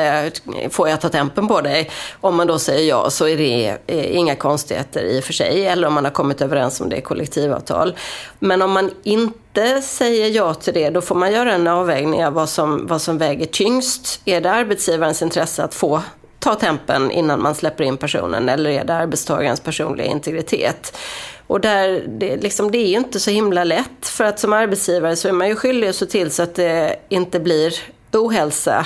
får 0.70 0.90
jag 0.90 1.02
ta 1.02 1.10
tempen 1.10 1.48
på 1.48 1.62
dig? 1.62 1.92
Om 2.22 2.36
man 2.36 2.48
då 2.48 2.60
säger 2.60 2.90
ja 2.90 3.10
så 3.10 3.28
är 3.28 3.38
det 3.38 3.78
inga 4.14 4.36
konstigheter 4.36 5.04
i 5.04 5.20
och 5.20 5.24
för 5.24 5.34
sig, 5.34 5.68
eller 5.68 5.88
om 5.88 5.94
man 5.94 6.06
har 6.06 6.12
kommit 6.12 6.42
överens 6.42 6.82
om 6.82 6.90
det 6.90 6.98
i 6.98 7.02
kollektivavtal. 7.02 7.96
Men 8.40 8.62
om 8.62 8.72
man 8.72 8.92
inte 9.04 9.82
säger 9.82 10.30
ja 10.30 10.54
till 10.54 10.74
det, 10.74 10.90
då 10.90 11.02
får 11.02 11.16
man 11.16 11.32
göra 11.32 11.54
en 11.54 11.68
avvägning 11.68 12.26
av 12.26 12.34
vad 12.34 12.50
som, 12.50 12.88
vad 12.88 13.02
som 13.02 13.18
väger 13.18 13.46
tyngst. 13.46 14.22
Är 14.26 14.42
det 14.42 14.52
arbetsgivarens 14.52 15.22
intresse 15.22 15.64
att 15.64 15.74
få 15.74 16.02
ta 16.40 16.56
tempen 16.56 17.12
innan 17.12 17.42
man 17.42 17.56
släpper 17.56 17.84
in 17.84 17.98
personen 17.98 18.50
eller 18.50 18.70
är 18.70 18.84
det 18.84 18.94
arbetstagarens 18.94 19.60
personliga 19.60 20.08
integritet? 20.08 20.98
Och 21.48 21.62
där, 21.62 22.04
det, 22.08 22.38
liksom, 22.38 22.72
det 22.72 22.78
är 22.78 22.88
ju 22.88 22.98
inte 22.98 23.20
så 23.20 23.32
himla 23.32 23.64
lätt 23.64 24.08
för 24.08 24.24
att 24.24 24.40
som 24.40 24.54
arbetsgivare 24.54 25.16
så 25.16 25.28
är 25.28 25.32
man 25.32 25.48
ju 25.48 25.56
skyldig 25.56 25.88
att 25.88 25.96
se 25.96 26.06
till 26.06 26.32
så 26.32 26.44
att 26.44 26.56
det 26.56 26.96
inte 27.10 27.40
blir 27.40 27.74
ohälsa 28.16 28.86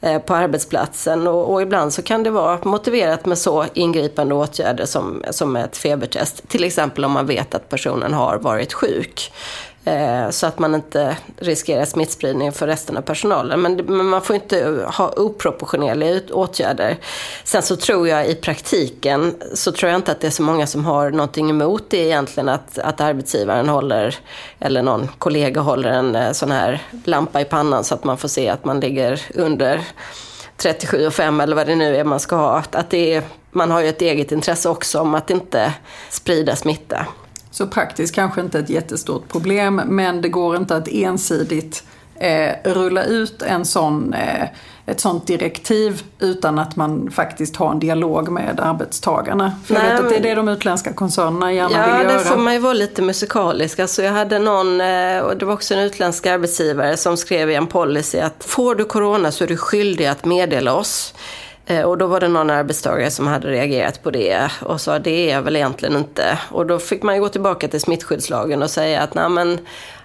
eh, 0.00 0.18
på 0.18 0.34
arbetsplatsen 0.34 1.26
och, 1.26 1.52
och, 1.52 1.62
ibland 1.62 1.92
så 1.92 2.02
kan 2.02 2.22
det 2.22 2.30
vara 2.30 2.58
motiverat 2.64 3.26
med 3.26 3.38
så 3.38 3.66
ingripande 3.74 4.34
åtgärder 4.34 4.84
som, 4.84 5.22
som 5.30 5.56
ett 5.56 5.76
febertest. 5.76 6.48
Till 6.48 6.64
exempel 6.64 7.04
om 7.04 7.12
man 7.12 7.26
vet 7.26 7.54
att 7.54 7.68
personen 7.68 8.12
har 8.12 8.38
varit 8.38 8.72
sjuk. 8.72 9.32
Eh, 9.84 10.30
så 10.30 10.46
att 10.46 10.58
man 10.58 10.74
inte 10.74 11.16
riskerar 11.36 11.84
smittspridning 11.84 12.52
för 12.52 12.66
resten 12.66 12.96
av 12.96 13.02
personalen. 13.02 13.60
Men, 13.60 13.76
men 13.76 14.06
man 14.06 14.22
får 14.22 14.36
inte 14.36 14.86
ha 14.86 15.12
oproportionerliga 15.16 16.20
åtgärder. 16.32 16.96
Sen 17.44 17.62
så 17.62 17.76
tror 17.76 18.08
jag 18.08 18.28
i 18.28 18.34
praktiken 18.34 19.34
så 19.54 19.72
tror 19.72 19.90
jag 19.90 19.98
inte 19.98 20.12
att 20.12 20.20
det 20.20 20.26
är 20.26 20.30
så 20.30 20.42
många 20.42 20.66
som 20.66 20.84
har 20.84 21.10
någonting 21.10 21.50
emot 21.50 21.90
det 21.90 21.96
egentligen 21.96 22.48
att, 22.48 22.78
att 22.78 23.00
arbetsgivaren 23.00 23.68
håller 23.68 24.16
eller 24.58 24.82
någon 24.82 25.08
kollega 25.18 25.60
håller 25.60 25.90
en 25.90 26.16
eh, 26.16 26.32
sån 26.32 26.50
här 26.50 26.82
lampa 27.04 27.40
i 27.40 27.44
pannan 27.44 27.84
så 27.84 27.94
att 27.94 28.04
man 28.04 28.18
får 28.18 28.28
se 28.28 28.48
att 28.48 28.64
man 28.64 28.80
ligger 28.80 29.22
under 29.34 29.80
37,5 30.58 31.42
eller 31.42 31.56
vad 31.56 31.66
det 31.66 31.76
nu 31.76 31.96
är 31.96 32.04
man 32.04 32.20
ska 32.20 32.36
ha. 32.36 32.62
Att 32.70 32.90
det 32.90 33.14
är, 33.14 33.22
man 33.50 33.70
har 33.70 33.80
ju 33.80 33.88
ett 33.88 34.02
eget 34.02 34.32
intresse 34.32 34.68
också 34.68 35.00
om 35.00 35.14
att 35.14 35.30
inte 35.30 35.72
sprida 36.10 36.56
smitta. 36.56 37.06
Så 37.50 37.66
praktiskt 37.66 38.14
kanske 38.14 38.40
inte 38.40 38.58
ett 38.58 38.70
jättestort 38.70 39.28
problem 39.28 39.82
men 39.86 40.22
det 40.22 40.28
går 40.28 40.56
inte 40.56 40.76
att 40.76 40.88
ensidigt 40.88 41.84
eh, 42.20 42.72
rulla 42.72 43.04
ut 43.04 43.42
en 43.42 43.64
sån, 43.64 44.14
eh, 44.14 44.48
ett 44.86 45.00
sånt 45.00 45.26
direktiv 45.26 46.02
utan 46.18 46.58
att 46.58 46.76
man 46.76 47.10
faktiskt 47.10 47.56
har 47.56 47.70
en 47.70 47.78
dialog 47.78 48.28
med 48.28 48.60
arbetstagarna. 48.60 49.52
För 49.64 49.74
Nej, 49.74 49.84
jag 49.86 49.92
vet 49.92 50.00
att 50.00 50.08
det 50.08 50.16
är 50.16 50.22
det 50.22 50.34
de 50.34 50.48
utländska 50.48 50.92
koncernerna 50.92 51.52
gärna 51.52 51.76
ja, 51.76 51.84
vill 51.84 52.06
göra. 52.06 52.12
Ja, 52.12 52.18
det 52.18 52.24
får 52.24 52.36
man 52.36 52.52
ju 52.52 52.58
vara 52.58 52.72
lite 52.72 53.02
musikalisk. 53.02 53.78
Alltså 53.78 54.02
jag 54.02 54.12
hade 54.12 54.38
någon, 54.38 54.80
eh, 54.80 55.20
och 55.20 55.36
det 55.36 55.44
var 55.44 55.52
också 55.52 55.74
en 55.74 55.80
utländsk 55.80 56.26
arbetsgivare 56.26 56.96
som 56.96 57.16
skrev 57.16 57.50
i 57.50 57.54
en 57.54 57.66
policy 57.66 58.18
att 58.18 58.44
får 58.44 58.74
du 58.74 58.84
corona 58.84 59.32
så 59.32 59.44
är 59.44 59.48
du 59.48 59.56
skyldig 59.56 60.06
att 60.06 60.24
meddela 60.24 60.74
oss. 60.74 61.14
Eh, 61.70 61.82
och 61.82 61.98
då 61.98 62.06
var 62.06 62.20
det 62.20 62.28
någon 62.28 62.50
arbetstagare 62.50 63.10
som 63.10 63.26
hade 63.26 63.48
reagerat 63.48 64.02
på 64.02 64.10
det 64.10 64.50
och 64.62 64.80
sa 64.80 64.98
det 64.98 65.30
är 65.30 65.34
jag 65.34 65.42
väl 65.42 65.56
egentligen 65.56 65.96
inte. 65.96 66.38
Och 66.50 66.66
då 66.66 66.78
fick 66.78 67.02
man 67.02 67.14
ju 67.14 67.20
gå 67.20 67.28
tillbaka 67.28 67.68
till 67.68 67.80
smittskyddslagen 67.80 68.62
och 68.62 68.70
säga 68.70 69.00
att 69.00 69.14
nej 69.14 69.28
men 69.28 69.58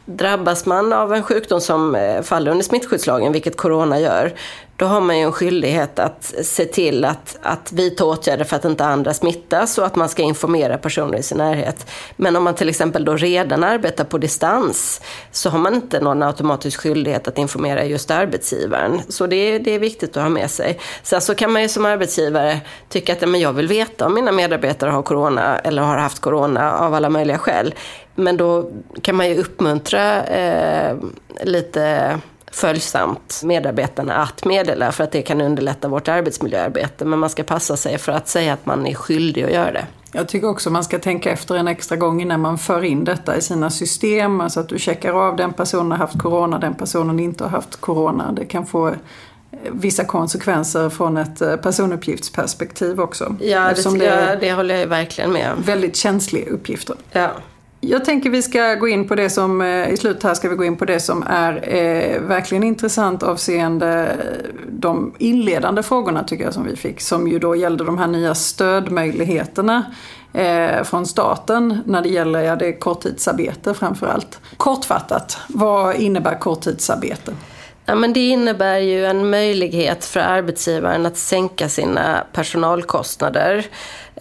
Drabbas 0.05 0.65
man 0.65 0.93
av 0.93 1.13
en 1.13 1.23
sjukdom 1.23 1.61
som 1.61 1.95
eh, 1.95 2.21
faller 2.21 2.51
under 2.51 2.63
smittskyddslagen, 2.63 3.33
vilket 3.33 3.57
corona 3.57 3.99
gör, 3.99 4.33
då 4.77 4.85
har 4.85 5.01
man 5.01 5.17
ju 5.17 5.23
en 5.23 5.31
skyldighet 5.31 5.99
att 5.99 6.33
se 6.43 6.65
till 6.65 7.05
att, 7.05 7.37
att 7.41 7.71
vidta 7.71 8.05
åtgärder 8.05 8.45
för 8.45 8.55
att 8.55 8.65
inte 8.65 8.85
andra 8.85 9.13
smittas 9.13 9.77
och 9.77 9.85
att 9.85 9.95
man 9.95 10.09
ska 10.09 10.21
informera 10.21 10.77
personer 10.77 11.17
i 11.17 11.23
sin 11.23 11.37
närhet. 11.37 11.91
Men 12.15 12.35
om 12.35 12.43
man 12.43 12.55
till 12.55 12.69
exempel 12.69 13.05
då 13.05 13.15
redan 13.15 13.63
arbetar 13.63 14.03
på 14.03 14.17
distans 14.17 15.01
så 15.31 15.49
har 15.49 15.59
man 15.59 15.73
inte 15.73 15.99
någon 15.99 16.23
automatisk 16.23 16.79
skyldighet 16.79 17.27
att 17.27 17.37
informera 17.37 17.85
just 17.85 18.11
arbetsgivaren. 18.11 19.01
Så 19.09 19.27
det 19.27 19.35
är, 19.35 19.59
det 19.59 19.71
är 19.71 19.79
viktigt 19.79 20.17
att 20.17 20.23
ha 20.23 20.29
med 20.29 20.51
sig. 20.51 20.79
Sen 21.03 21.21
så 21.21 21.35
kan 21.35 21.51
man 21.51 21.61
ju 21.61 21.69
som 21.69 21.85
arbetsgivare 21.85 22.59
tycka 22.89 23.13
att 23.13 23.29
men 23.29 23.39
jag 23.39 23.53
vill 23.53 23.67
veta 23.67 24.05
om 24.05 24.13
mina 24.13 24.31
medarbetare 24.31 24.89
har 24.89 25.03
corona 25.03 25.59
eller 25.59 25.81
har 25.81 25.97
haft 25.97 26.19
corona 26.19 26.77
av 26.77 26.93
alla 26.93 27.09
möjliga 27.09 27.37
skäl. 27.37 27.73
Men 28.15 28.37
då 28.37 28.71
kan 29.01 29.15
man 29.15 29.29
ju 29.29 29.37
uppmuntra 29.37 30.23
eh, 30.23 30.95
lite 31.43 32.19
följsamt 32.51 33.41
medarbetarna 33.43 34.15
att 34.15 34.45
meddela 34.45 34.91
för 34.91 35.03
att 35.03 35.11
det 35.11 35.21
kan 35.21 35.41
underlätta 35.41 35.87
vårt 35.87 36.07
arbetsmiljöarbete. 36.07 37.05
Men 37.05 37.19
man 37.19 37.29
ska 37.29 37.43
passa 37.43 37.77
sig 37.77 37.97
för 37.97 38.11
att 38.11 38.27
säga 38.27 38.53
att 38.53 38.65
man 38.65 38.87
är 38.87 38.93
skyldig 38.93 39.43
att 39.43 39.51
göra 39.51 39.71
det. 39.71 39.85
Jag 40.11 40.27
tycker 40.27 40.49
också 40.49 40.69
man 40.69 40.83
ska 40.83 40.99
tänka 40.99 41.31
efter 41.31 41.55
en 41.55 41.67
extra 41.67 41.95
gång 41.95 42.21
innan 42.21 42.41
man 42.41 42.57
för 42.57 42.83
in 42.83 43.03
detta 43.03 43.37
i 43.37 43.41
sina 43.41 43.69
system. 43.69 44.41
Alltså 44.41 44.59
att 44.59 44.69
du 44.69 44.79
checkar 44.79 45.13
av 45.13 45.35
den 45.35 45.53
personen 45.53 45.91
har 45.91 45.97
haft 45.97 46.19
corona, 46.19 46.59
den 46.59 46.73
personen 46.73 47.19
inte 47.19 47.43
har 47.43 47.51
haft 47.51 47.81
corona. 47.81 48.31
Det 48.31 48.45
kan 48.45 48.65
få 48.65 48.87
eh, 48.87 48.95
vissa 49.71 50.05
konsekvenser 50.05 50.89
från 50.89 51.17
ett 51.17 51.41
eh, 51.41 51.55
personuppgiftsperspektiv 51.55 53.01
också. 53.01 53.35
Ja, 53.39 53.73
det, 53.75 53.99
det, 53.99 54.37
det 54.41 54.53
håller 54.53 54.75
jag 54.75 54.87
verkligen 54.87 55.31
med 55.31 55.51
om. 55.53 55.61
Väldigt 55.61 55.95
känsliga 55.95 56.49
uppgifter. 56.49 56.95
Ja. 57.11 57.31
Jag 57.87 58.05
tänker 58.05 58.29
vi 58.29 58.41
ska 58.41 58.75
gå 58.75 58.87
in 58.87 59.07
på 59.07 59.15
det 59.15 59.29
som, 59.29 59.61
eh, 59.61 59.89
i 59.89 59.97
slutet 59.97 60.23
här 60.23 60.33
ska 60.33 60.49
vi 60.49 60.55
gå 60.55 60.63
in 60.63 60.77
på 60.77 60.85
det 60.85 60.99
som 60.99 61.23
är 61.27 61.53
eh, 61.53 62.21
verkligen 62.21 62.63
intressant 62.63 63.23
avseende 63.23 64.17
de 64.67 65.13
inledande 65.17 65.83
frågorna 65.83 66.23
tycker 66.23 66.43
jag 66.43 66.53
som 66.53 66.63
vi 66.65 66.75
fick. 66.75 67.01
Som 67.01 67.27
ju 67.27 67.39
då 67.39 67.55
gällde 67.55 67.83
de 67.83 67.97
här 67.97 68.07
nya 68.07 68.35
stödmöjligheterna 68.35 69.85
eh, 70.33 70.83
från 70.83 71.05
staten 71.05 71.77
när 71.85 72.01
det 72.01 72.09
gäller 72.09 72.41
ja, 72.41 72.55
det 72.55 72.73
korttidsarbete 72.73 73.73
framförallt. 73.73 74.39
Kortfattat, 74.57 75.37
vad 75.47 75.95
innebär 75.95 76.39
korttidsarbete? 76.39 77.31
Ja, 77.85 77.95
men 77.95 78.13
det 78.13 78.27
innebär 78.29 78.77
ju 78.77 79.05
en 79.05 79.29
möjlighet 79.29 80.05
för 80.05 80.19
arbetsgivaren 80.19 81.05
att 81.05 81.17
sänka 81.17 81.69
sina 81.69 82.23
personalkostnader. 82.33 83.65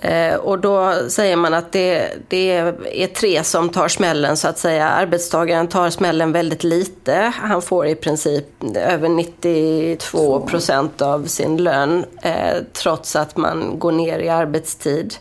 Eh, 0.00 0.34
och 0.34 0.58
då 0.58 0.94
säger 1.08 1.36
man 1.36 1.54
att 1.54 1.72
det, 1.72 2.08
det, 2.28 2.50
är 2.92 3.06
tre 3.06 3.44
som 3.44 3.68
tar 3.68 3.88
smällen 3.88 4.36
så 4.36 4.48
att 4.48 4.58
säga. 4.58 4.88
Arbetstagaren 4.88 5.68
tar 5.68 5.90
smällen 5.90 6.32
väldigt 6.32 6.64
lite. 6.64 7.32
Han 7.36 7.62
får 7.62 7.86
i 7.86 7.94
princip 7.94 8.46
över 8.76 9.08
92 9.08 10.40
procent 10.40 11.02
av 11.02 11.26
sin 11.26 11.56
lön 11.56 12.04
eh, 12.22 12.56
trots 12.72 13.16
att 13.16 13.36
man 13.36 13.78
går 13.78 13.92
ner 13.92 14.18
i 14.18 14.28
arbetstid 14.28 15.14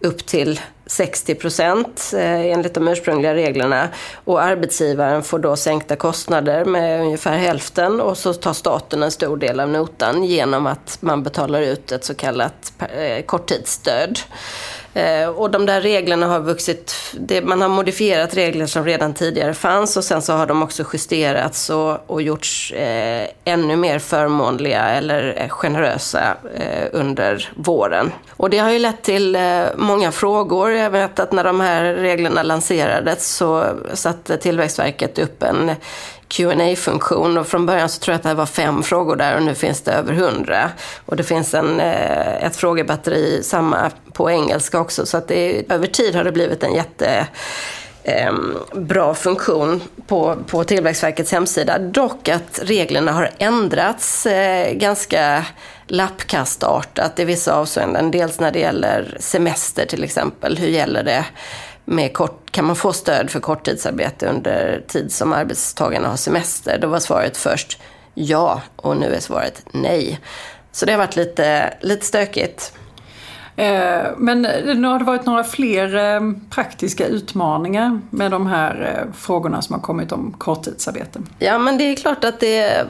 upp 0.00 0.26
till 0.26 0.60
60 0.90 1.34
procent 1.34 2.12
eh, 2.14 2.46
enligt 2.46 2.74
de 2.74 2.88
ursprungliga 2.88 3.34
reglerna. 3.34 3.88
Och 4.24 4.42
arbetsgivaren 4.42 5.22
får 5.22 5.38
då 5.38 5.56
sänkta 5.56 5.96
kostnader 5.96 6.64
med 6.64 7.00
ungefär 7.00 7.36
hälften 7.36 8.00
och 8.00 8.18
så 8.18 8.34
tar 8.34 8.52
staten 8.52 9.02
en 9.02 9.10
stor 9.10 9.36
del 9.36 9.60
av 9.60 9.68
notan 9.68 10.24
genom 10.24 10.66
att 10.66 10.98
man 11.00 11.22
betalar 11.22 11.60
ut 11.60 11.92
ett 11.92 12.04
så 12.04 12.14
kallat 12.14 12.72
eh, 12.78 13.24
korttidsstöd. 13.24 14.18
Eh, 14.94 15.28
och 15.28 15.50
de 15.50 15.66
där 15.66 15.80
reglerna 15.80 16.26
har 16.26 16.40
vuxit, 16.40 16.94
det, 17.12 17.42
man 17.42 17.60
har 17.60 17.68
modifierat 17.68 18.36
regler 18.36 18.66
som 18.66 18.84
redan 18.84 19.14
tidigare 19.14 19.54
fanns 19.54 19.96
och 19.96 20.04
sen 20.04 20.22
så 20.22 20.32
har 20.32 20.46
de 20.46 20.62
också 20.62 20.84
justerats 20.92 21.70
och, 21.70 22.10
och 22.10 22.22
gjorts 22.22 22.72
eh, 22.72 23.28
ännu 23.44 23.76
mer 23.76 23.98
förmånliga 23.98 24.88
eller 24.88 25.34
eh, 25.36 25.48
generösa 25.48 26.36
eh, 26.54 26.88
under 26.92 27.52
våren. 27.56 28.12
Och 28.30 28.50
det 28.50 28.58
har 28.58 28.70
ju 28.70 28.78
lett 28.78 29.02
till 29.02 29.36
eh, 29.36 29.62
många 29.76 30.12
frågor. 30.12 30.70
Jag 30.70 30.90
vet 30.90 31.18
att 31.18 31.32
när 31.32 31.44
de 31.44 31.60
här 31.60 31.84
reglerna 31.84 32.42
lanserades 32.42 33.36
så 33.36 33.64
satte 33.94 34.36
Tillväxtverket 34.36 35.18
upp 35.18 35.42
en 35.42 35.70
qa 36.30 36.76
funktion 36.76 37.38
och 37.38 37.46
från 37.46 37.66
början 37.66 37.88
så 37.88 38.00
tror 38.00 38.12
jag 38.12 38.16
att 38.16 38.22
det 38.22 38.34
var 38.34 38.46
fem 38.46 38.82
frågor 38.82 39.16
där 39.16 39.36
och 39.36 39.42
nu 39.42 39.54
finns 39.54 39.80
det 39.80 39.92
över 39.92 40.12
hundra. 40.12 40.70
Och 41.06 41.16
det 41.16 41.22
finns 41.22 41.54
en, 41.54 41.80
eh, 41.80 42.44
ett 42.44 42.56
frågebatteri, 42.56 43.42
samma 43.42 43.90
på 44.12 44.30
engelska 44.30 44.80
också, 44.80 45.06
så 45.06 45.16
att 45.16 45.28
det, 45.28 45.72
över 45.72 45.86
tid 45.86 46.14
har 46.14 46.24
det 46.24 46.32
blivit 46.32 46.62
en 46.62 46.74
jätte 46.74 47.26
ehm, 48.04 48.56
bra 48.72 49.14
funktion 49.14 49.82
på, 50.06 50.36
på 50.46 50.64
Tillväxtverkets 50.64 51.32
hemsida. 51.32 51.78
Dock 51.78 52.28
att 52.28 52.60
reglerna 52.62 53.12
har 53.12 53.30
ändrats 53.38 54.26
eh, 54.26 54.72
ganska 54.72 55.44
lappkastartat 55.86 57.18
i 57.18 57.24
vissa 57.24 57.54
avseenden. 57.54 58.10
Dels 58.10 58.40
när 58.40 58.52
det 58.52 58.58
gäller 58.58 59.16
semester 59.20 59.86
till 59.86 60.04
exempel. 60.04 60.58
Hur 60.58 60.68
gäller 60.68 61.02
det 61.02 61.24
med 61.90 62.12
kort, 62.12 62.50
kan 62.50 62.64
man 62.64 62.76
få 62.76 62.92
stöd 62.92 63.30
för 63.30 63.40
korttidsarbete 63.40 64.26
under 64.26 64.84
tid 64.88 65.12
som 65.12 65.32
arbetstagarna 65.32 66.08
har 66.08 66.16
semester? 66.16 66.78
Då 66.80 66.88
var 66.88 66.98
svaret 66.98 67.36
först 67.36 67.80
ja 68.14 68.62
och 68.76 68.96
nu 68.96 69.14
är 69.14 69.20
svaret 69.20 69.62
nej. 69.70 70.20
Så 70.72 70.86
det 70.86 70.92
har 70.92 70.98
varit 70.98 71.16
lite, 71.16 71.74
lite 71.80 72.06
stökigt. 72.06 72.72
Eh, 73.56 74.02
men 74.16 74.42
nu 74.42 74.88
har 74.88 74.98
det 74.98 75.04
varit 75.04 75.26
några 75.26 75.44
fler 75.44 75.96
eh, 75.96 76.20
praktiska 76.50 77.06
utmaningar 77.06 78.00
med 78.10 78.30
de 78.30 78.46
här 78.46 79.04
eh, 79.06 79.12
frågorna 79.14 79.62
som 79.62 79.74
har 79.74 79.80
kommit 79.80 80.12
om 80.12 80.34
korttidsarbete. 80.38 81.20
Ja, 81.38 81.58
men 81.58 81.78
det 81.78 81.84
är 81.84 81.96
klart 81.96 82.24
att 82.24 82.40
det, 82.40 82.86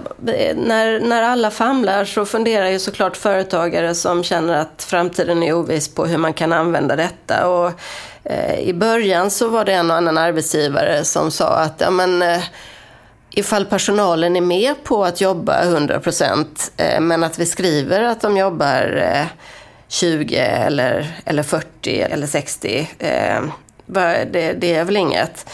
när, 0.57 1.01
när 1.01 1.23
alla 1.23 1.51
famlar 1.51 2.05
så 2.05 2.25
funderar 2.25 2.69
ju 2.69 2.79
såklart 2.79 3.17
företagare 3.17 3.95
som 3.95 4.23
känner 4.23 4.57
att 4.57 4.87
framtiden 4.89 5.43
är 5.43 5.53
oviss 5.53 5.95
på 5.95 6.07
hur 6.07 6.19
man 6.19 6.33
kan 6.33 6.53
använda 6.53 6.97
detta. 6.97 7.49
Och 7.49 7.73
Eh, 8.25 8.59
i 8.59 8.75
början 8.75 9.31
så 9.31 9.49
var 9.49 9.65
det 9.65 9.73
en 9.73 9.91
och 9.91 9.97
annan 9.97 10.19
arbetsgivare 10.19 11.05
som 11.05 11.31
sa 11.31 11.49
att 11.49 11.81
ja, 11.81 11.91
men, 11.91 12.23
eh, 12.23 12.43
ifall 13.31 13.65
personalen 13.65 14.37
är 14.37 14.41
med 14.41 14.85
på 14.85 15.05
att 15.05 15.21
jobba 15.21 15.63
100 15.63 16.01
procent 16.01 16.73
eh, 16.77 17.01
men 17.01 17.25
att 17.25 17.39
vi 17.39 17.47
skriver 17.47 18.03
att 18.03 18.21
de 18.21 18.37
jobbar 18.37 19.05
20 19.89 20.37
eller, 20.37 21.21
eller 21.25 21.43
40 21.43 22.01
eller 22.01 22.27
60. 22.27 22.91
Eh, 22.99 23.43
det, 23.87 24.53
det 24.53 24.75
är 24.75 24.85
väl 24.85 24.97
inget. 24.97 25.47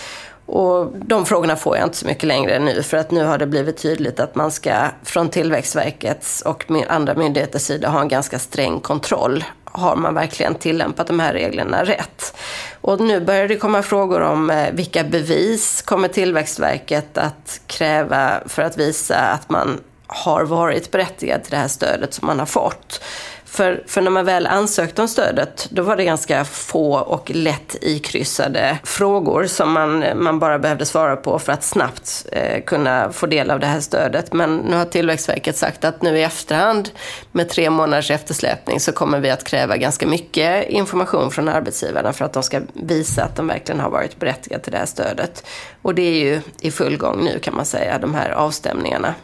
Och 0.46 0.92
de 0.96 1.26
frågorna 1.26 1.56
får 1.56 1.76
jag 1.76 1.86
inte 1.86 1.96
så 1.96 2.06
mycket 2.06 2.24
längre 2.24 2.58
nu 2.58 2.82
för 2.82 2.96
att 2.96 3.10
nu 3.10 3.24
har 3.24 3.38
det 3.38 3.46
blivit 3.46 3.76
tydligt 3.76 4.20
att 4.20 4.34
man 4.34 4.50
ska 4.50 4.74
från 5.02 5.28
Tillväxtverkets 5.28 6.42
och 6.42 6.64
andra 6.88 7.14
myndigheters 7.14 7.62
sida 7.62 7.88
ha 7.88 8.00
en 8.00 8.08
ganska 8.08 8.38
sträng 8.38 8.80
kontroll. 8.80 9.44
Har 9.76 9.96
man 9.96 10.14
verkligen 10.14 10.54
tillämpat 10.54 11.06
de 11.06 11.20
här 11.20 11.32
reglerna 11.32 11.84
rätt? 11.84 12.36
Och 12.80 13.00
nu 13.00 13.20
börjar 13.20 13.48
det 13.48 13.56
komma 13.56 13.82
frågor 13.82 14.20
om 14.20 14.50
eh, 14.50 14.72
vilka 14.72 15.04
bevis 15.04 15.82
kommer 15.82 16.08
Tillväxtverket 16.08 17.18
att 17.18 17.60
kräva 17.66 18.40
för 18.46 18.62
att 18.62 18.78
visa 18.78 19.16
att 19.16 19.50
man 19.50 19.80
har 20.06 20.44
varit 20.44 20.90
berättigad 20.90 21.42
till 21.42 21.50
det 21.50 21.56
här 21.56 21.68
stödet 21.68 22.14
som 22.14 22.26
man 22.26 22.38
har 22.38 22.46
fått. 22.46 23.00
För, 23.48 23.82
för 23.86 24.00
när 24.00 24.10
man 24.10 24.24
väl 24.24 24.46
ansökte 24.46 25.02
om 25.02 25.08
stödet, 25.08 25.68
då 25.70 25.82
var 25.82 25.96
det 25.96 26.04
ganska 26.04 26.44
få 26.44 26.98
och 26.98 27.30
lätt 27.30 27.76
ikryssade 27.80 28.78
frågor 28.84 29.46
som 29.46 29.72
man, 29.72 30.04
man 30.14 30.38
bara 30.38 30.58
behövde 30.58 30.86
svara 30.86 31.16
på 31.16 31.38
för 31.38 31.52
att 31.52 31.64
snabbt 31.64 32.26
eh, 32.32 32.64
kunna 32.64 33.12
få 33.12 33.26
del 33.26 33.50
av 33.50 33.60
det 33.60 33.66
här 33.66 33.80
stödet. 33.80 34.32
Men 34.32 34.56
nu 34.56 34.76
har 34.76 34.84
Tillväxtverket 34.84 35.56
sagt 35.56 35.84
att 35.84 36.02
nu 36.02 36.18
i 36.18 36.22
efterhand, 36.22 36.90
med 37.32 37.48
tre 37.48 37.70
månaders 37.70 38.10
eftersläpning, 38.10 38.80
så 38.80 38.92
kommer 38.92 39.20
vi 39.20 39.30
att 39.30 39.44
kräva 39.44 39.76
ganska 39.76 40.06
mycket 40.06 40.68
information 40.68 41.30
från 41.30 41.48
arbetsgivarna 41.48 42.12
för 42.12 42.24
att 42.24 42.32
de 42.32 42.42
ska 42.42 42.60
visa 42.72 43.24
att 43.24 43.36
de 43.36 43.46
verkligen 43.46 43.80
har 43.80 43.90
varit 43.90 44.18
berättigade 44.18 44.62
till 44.64 44.72
det 44.72 44.78
här 44.78 44.86
stödet. 44.86 45.46
Och 45.82 45.94
det 45.94 46.02
är 46.02 46.24
ju 46.24 46.40
i 46.60 46.70
full 46.70 46.96
gång 46.96 47.24
nu 47.24 47.38
kan 47.38 47.54
man 47.54 47.64
säga, 47.64 47.98
de 47.98 48.14
här 48.14 48.30
avstämningarna. 48.30 49.14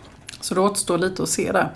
Så 0.41 0.55
det 0.55 0.61
återstår 0.61 0.99
lite 0.99 1.23
att 1.23 1.29
se 1.29 1.53
där. 1.53 1.69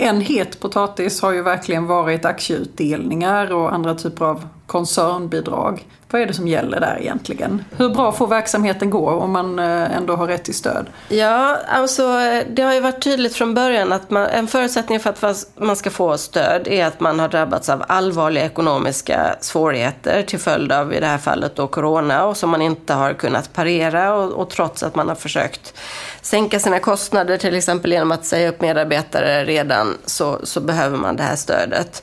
En 0.00 0.20
het 0.20 0.58
potatis 0.58 1.20
har 1.20 1.32
ju 1.32 1.42
verkligen 1.42 1.86
varit 1.86 2.24
aktieutdelningar 2.24 3.52
och 3.52 3.72
andra 3.72 3.94
typer 3.94 4.24
av 4.24 4.44
koncernbidrag. 4.68 5.86
Vad 6.10 6.22
är 6.22 6.26
det 6.26 6.34
som 6.34 6.48
gäller 6.48 6.80
där 6.80 6.98
egentligen? 7.00 7.64
Hur 7.76 7.88
bra 7.88 8.12
får 8.12 8.26
verksamheten 8.26 8.90
gå 8.90 9.10
om 9.10 9.32
man 9.32 9.58
eh, 9.58 9.96
ändå 9.96 10.16
har 10.16 10.26
rätt 10.26 10.44
till 10.44 10.54
stöd? 10.54 10.86
Ja, 11.08 11.56
alltså 11.68 12.02
det 12.50 12.62
har 12.62 12.74
ju 12.74 12.80
varit 12.80 13.02
tydligt 13.02 13.34
från 13.34 13.54
början 13.54 13.92
att 13.92 14.10
man, 14.10 14.26
en 14.26 14.46
förutsättning 14.46 15.00
för 15.00 15.10
att 15.10 15.46
man 15.54 15.76
ska 15.76 15.90
få 15.90 16.18
stöd 16.18 16.68
är 16.68 16.86
att 16.86 17.00
man 17.00 17.20
har 17.20 17.28
drabbats 17.28 17.68
av 17.68 17.84
allvarliga 17.88 18.44
ekonomiska 18.44 19.36
svårigheter 19.40 20.22
till 20.22 20.38
följd 20.38 20.72
av, 20.72 20.94
i 20.94 21.00
det 21.00 21.06
här 21.06 21.18
fallet 21.18 21.56
då, 21.56 21.66
corona 21.66 22.24
och 22.24 22.36
som 22.36 22.50
man 22.50 22.62
inte 22.62 22.94
har 22.94 23.12
kunnat 23.12 23.52
parera 23.52 24.14
och, 24.14 24.32
och 24.32 24.50
trots 24.50 24.82
att 24.82 24.94
man 24.94 25.08
har 25.08 25.14
försökt 25.14 25.74
sänka 26.22 26.60
sina 26.60 26.78
kostnader 26.78 27.36
till 27.36 27.54
exempel 27.54 27.92
genom 27.92 28.12
att 28.12 28.24
säga 28.24 28.48
upp 28.48 28.60
medarbetare 28.60 29.44
redan 29.44 29.98
så, 30.06 30.38
så 30.42 30.60
behöver 30.60 30.98
man 30.98 31.16
det 31.16 31.22
här 31.22 31.36
stödet. 31.36 32.02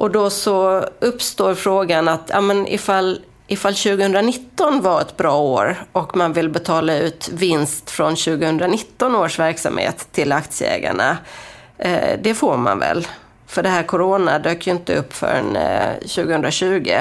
Och 0.00 0.10
då 0.10 0.30
så 0.30 0.84
uppstår 1.00 1.54
frågan 1.54 2.08
att 2.08 2.30
ja, 2.32 2.40
men 2.40 2.66
ifall, 2.66 3.20
ifall 3.46 3.74
2019 3.74 4.82
var 4.82 5.00
ett 5.00 5.16
bra 5.16 5.36
år 5.38 5.76
och 5.92 6.16
man 6.16 6.32
vill 6.32 6.48
betala 6.48 6.96
ut 6.96 7.28
vinst 7.32 7.90
från 7.90 8.16
2019 8.16 9.14
års 9.14 9.38
verksamhet 9.38 10.08
till 10.12 10.32
aktieägarna, 10.32 11.18
eh, 11.78 12.18
det 12.22 12.34
får 12.34 12.56
man 12.56 12.78
väl. 12.78 13.06
För 13.50 13.62
det 13.62 13.68
här 13.68 13.82
corona 13.82 14.38
dök 14.38 14.66
ju 14.66 14.70
inte 14.70 14.94
upp 14.94 15.12
förrän 15.12 15.56
eh, 15.56 15.94
2020. 15.94 16.96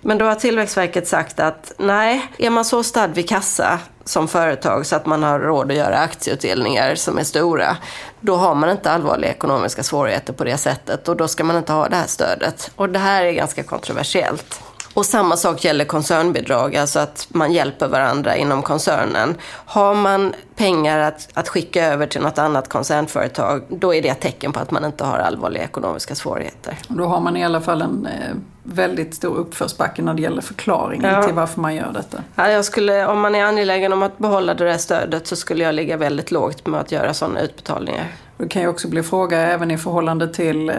Men 0.00 0.18
då 0.18 0.24
har 0.24 0.34
Tillväxtverket 0.34 1.08
sagt 1.08 1.40
att 1.40 1.72
nej, 1.78 2.28
är 2.38 2.50
man 2.50 2.64
så 2.64 2.82
stadd 2.82 3.14
vid 3.14 3.28
kassa 3.28 3.78
som 4.04 4.28
företag 4.28 4.86
så 4.86 4.96
att 4.96 5.06
man 5.06 5.22
har 5.22 5.40
råd 5.40 5.70
att 5.70 5.76
göra 5.76 5.98
aktieutdelningar 5.98 6.94
som 6.94 7.18
är 7.18 7.24
stora, 7.24 7.76
då 8.20 8.36
har 8.36 8.54
man 8.54 8.70
inte 8.70 8.90
allvarliga 8.90 9.30
ekonomiska 9.30 9.82
svårigheter 9.82 10.32
på 10.32 10.44
det 10.44 10.56
sättet 10.56 11.08
och 11.08 11.16
då 11.16 11.28
ska 11.28 11.44
man 11.44 11.56
inte 11.56 11.72
ha 11.72 11.88
det 11.88 11.96
här 11.96 12.06
stödet. 12.06 12.70
Och 12.76 12.88
det 12.88 12.98
här 12.98 13.24
är 13.24 13.32
ganska 13.32 13.62
kontroversiellt. 13.62 14.60
Och 14.94 15.06
samma 15.06 15.36
sak 15.36 15.64
gäller 15.64 15.84
koncernbidrag, 15.84 16.76
alltså 16.76 16.98
att 16.98 17.26
man 17.30 17.52
hjälper 17.52 17.88
varandra 17.88 18.36
inom 18.36 18.62
koncernen. 18.62 19.34
Har 19.64 19.94
man 19.94 20.34
pengar 20.56 20.98
att, 20.98 21.28
att 21.34 21.48
skicka 21.48 21.86
över 21.86 22.06
till 22.06 22.20
något 22.20 22.38
annat 22.38 22.68
koncernföretag, 22.68 23.62
då 23.68 23.94
är 23.94 24.02
det 24.02 24.08
ett 24.08 24.20
tecken 24.20 24.52
på 24.52 24.60
att 24.60 24.70
man 24.70 24.84
inte 24.84 25.04
har 25.04 25.18
allvarliga 25.18 25.64
ekonomiska 25.64 26.14
svårigheter. 26.14 26.78
Då 26.88 27.04
har 27.04 27.20
man 27.20 27.36
i 27.36 27.44
alla 27.44 27.60
fall 27.60 27.82
en 27.82 28.06
eh, 28.06 28.36
väldigt 28.62 29.14
stor 29.14 29.36
uppförsbacke 29.36 30.02
när 30.02 30.14
det 30.14 30.22
gäller 30.22 30.42
förklaringen 30.42 31.14
ja. 31.14 31.22
till 31.22 31.34
varför 31.34 31.60
man 31.60 31.74
gör 31.74 31.92
detta. 31.92 32.22
Ja, 32.34 32.50
jag 32.50 32.64
skulle, 32.64 33.06
om 33.06 33.20
man 33.20 33.34
är 33.34 33.44
angelägen 33.44 33.92
om 33.92 34.02
att 34.02 34.18
behålla 34.18 34.54
det 34.54 34.64
där 34.64 34.78
stödet 34.78 35.26
så 35.26 35.36
skulle 35.36 35.64
jag 35.64 35.74
ligga 35.74 35.96
väldigt 35.96 36.30
lågt 36.30 36.66
med 36.66 36.80
att 36.80 36.92
göra 36.92 37.14
sådana 37.14 37.40
utbetalningar. 37.40 38.06
Det 38.42 38.48
kan 38.48 38.62
ju 38.62 38.68
också 38.68 38.88
bli 38.88 39.02
fråga 39.02 39.38
även 39.38 39.70
i 39.70 39.78
förhållande 39.78 40.28
till 40.28 40.68
eh, 40.70 40.76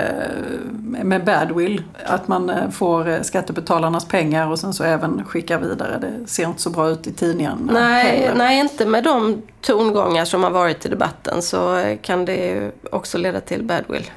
med 1.04 1.26
badwill. 1.26 1.84
Att 2.06 2.28
man 2.28 2.50
eh, 2.50 2.70
får 2.70 3.10
eh, 3.10 3.22
skattebetalarnas 3.22 4.06
pengar 4.06 4.52
och 4.52 4.60
sen 4.60 4.74
så 4.74 4.84
även 4.84 5.26
skickar 5.26 5.60
vidare. 5.60 5.98
Det 6.02 6.30
ser 6.30 6.46
inte 6.46 6.62
så 6.62 6.70
bra 6.70 6.90
ut 6.90 7.08
i 7.08 7.14
tidningarna. 7.14 7.74
Nej, 7.74 8.32
nej 8.36 8.60
inte 8.60 8.86
med 8.86 9.04
de 9.04 9.42
tongångar 9.64 10.26
som 10.26 10.44
har 10.44 10.52
varit 10.52 10.86
i 10.86 10.90
debatten 10.90 11.42
så 11.42 11.96
kan 12.02 12.26
det 12.26 12.72
också 12.92 13.18
leda 13.18 13.42
till 13.42 13.64
badwill. 13.64 14.12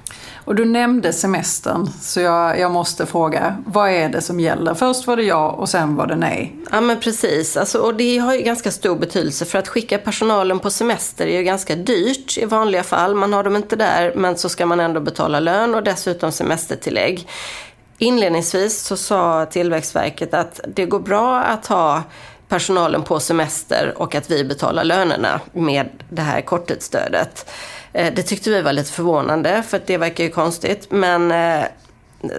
Och 0.44 0.54
du 0.54 0.64
nämnde 0.64 1.12
semestern, 1.12 1.86
så 2.00 2.20
jag, 2.20 2.58
jag 2.58 2.70
måste 2.70 3.06
fråga, 3.06 3.56
vad 3.66 3.90
är 3.90 4.08
det 4.08 4.20
som 4.20 4.40
gäller? 4.40 4.74
Först 4.74 5.06
var 5.06 5.16
det 5.16 5.22
ja 5.22 5.50
och 5.50 5.68
sen 5.68 5.96
var 5.96 6.06
det 6.06 6.16
nej. 6.16 6.56
Ja 6.70 6.80
men 6.80 7.00
precis, 7.00 7.56
alltså, 7.56 7.78
och 7.78 7.94
det 7.94 8.18
har 8.18 8.34
ju 8.34 8.40
ganska 8.40 8.70
stor 8.70 8.96
betydelse 8.96 9.44
för 9.44 9.58
att 9.58 9.68
skicka 9.68 9.98
personalen 9.98 10.58
på 10.58 10.70
semester 10.70 11.26
är 11.26 11.36
ju 11.36 11.42
ganska 11.42 11.76
dyrt 11.76 12.38
i 12.38 12.44
vanliga 12.44 12.82
fall. 12.82 13.14
Man 13.14 13.32
har 13.32 13.44
dem 13.44 13.56
inte 13.56 13.76
där 13.76 14.12
men 14.16 14.36
så 14.36 14.48
ska 14.48 14.66
man 14.66 14.80
ändå 14.80 15.00
betala 15.00 15.40
lön 15.40 15.74
och 15.74 15.82
dessutom 15.82 16.32
semestertillägg. 16.32 17.28
Inledningsvis 17.98 18.82
så 18.82 18.96
sa 18.96 19.46
Tillväxtverket 19.46 20.34
att 20.34 20.60
det 20.68 20.86
går 20.86 21.00
bra 21.00 21.40
att 21.40 21.66
ha 21.66 22.02
personalen 22.48 23.02
på 23.02 23.20
semester 23.20 23.94
och 23.96 24.14
att 24.14 24.30
vi 24.30 24.44
betalar 24.44 24.84
lönerna 24.84 25.40
med 25.52 25.88
det 26.08 26.22
här 26.22 26.40
korttidsstödet. 26.40 27.50
Eh, 27.92 28.14
det 28.14 28.22
tyckte 28.22 28.50
vi 28.50 28.62
var 28.62 28.72
lite 28.72 28.92
förvånande 28.92 29.62
för 29.68 29.82
det 29.86 29.98
verkar 29.98 30.24
ju 30.24 30.30
konstigt. 30.30 30.86
Men 30.90 31.32
eh, 31.32 31.64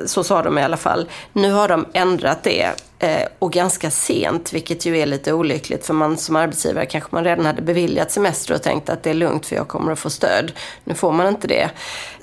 så 0.06 0.24
sa 0.24 0.42
de 0.42 0.58
i 0.58 0.64
alla 0.64 0.78
fall. 0.78 1.10
Nu 1.34 1.52
har 1.52 1.68
de 1.68 1.86
ändrat 1.94 2.44
det 2.44 2.70
eh, 3.00 3.28
och 3.40 3.52
ganska 3.52 3.92
sent, 3.92 4.54
vilket 4.54 4.86
ju 4.86 4.98
är 4.98 5.06
lite 5.06 5.34
olyckligt 5.34 5.86
för 5.86 5.94
man 5.94 6.18
som 6.18 6.36
arbetsgivare 6.36 6.86
kanske 6.86 7.10
man 7.12 7.24
redan 7.24 7.46
hade 7.46 7.62
beviljat 7.62 8.12
semester 8.12 8.54
och 8.54 8.62
tänkt 8.62 8.90
att 8.90 9.04
det 9.04 9.10
är 9.10 9.14
lugnt 9.14 9.46
för 9.46 9.56
jag 9.56 9.68
kommer 9.68 9.92
att 9.92 10.00
få 10.00 10.10
stöd. 10.10 10.52
Nu 10.84 10.94
får 10.94 11.12
man 11.12 11.28
inte 11.28 11.48
det. 11.48 11.70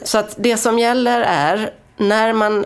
Så 0.02 0.18
att 0.18 0.34
det 0.38 0.56
som 0.56 0.78
gäller 0.78 1.20
är 1.20 1.72
när 1.96 2.32
man 2.32 2.64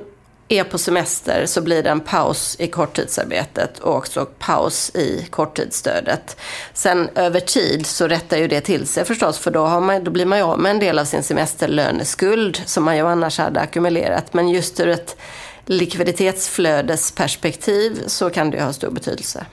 är 0.48 0.64
på 0.64 0.78
semester 0.78 1.46
så 1.46 1.60
blir 1.60 1.82
det 1.82 1.90
en 1.90 2.00
paus 2.00 2.56
i 2.58 2.66
korttidsarbetet 2.66 3.78
och 3.78 3.96
också 3.96 4.26
paus 4.38 4.90
i 4.94 5.26
korttidsstödet. 5.30 6.36
Sen 6.74 7.08
över 7.14 7.40
tid 7.40 7.86
så 7.86 8.08
rättar 8.08 8.36
ju 8.36 8.48
det 8.48 8.60
till 8.60 8.86
sig 8.86 9.04
förstås 9.04 9.38
för 9.38 9.50
då, 9.50 9.66
har 9.66 9.80
man, 9.80 10.04
då 10.04 10.10
blir 10.10 10.26
man 10.26 10.38
ju 10.38 10.44
av 10.44 10.58
med 10.58 10.70
en 10.70 10.78
del 10.78 10.98
av 10.98 11.04
sin 11.04 11.22
semesterlöneskuld 11.22 12.62
som 12.66 12.84
man 12.84 12.96
ju 12.96 13.06
annars 13.06 13.38
hade 13.38 13.60
ackumulerat. 13.60 14.34
Men 14.34 14.48
just 14.48 14.80
ur 14.80 14.88
ett 14.88 15.16
likviditetsflödesperspektiv 15.66 18.02
så 18.06 18.30
kan 18.30 18.50
det 18.50 18.56
ju 18.56 18.62
ha 18.62 18.72
stor 18.72 18.90
betydelse. 18.90 19.46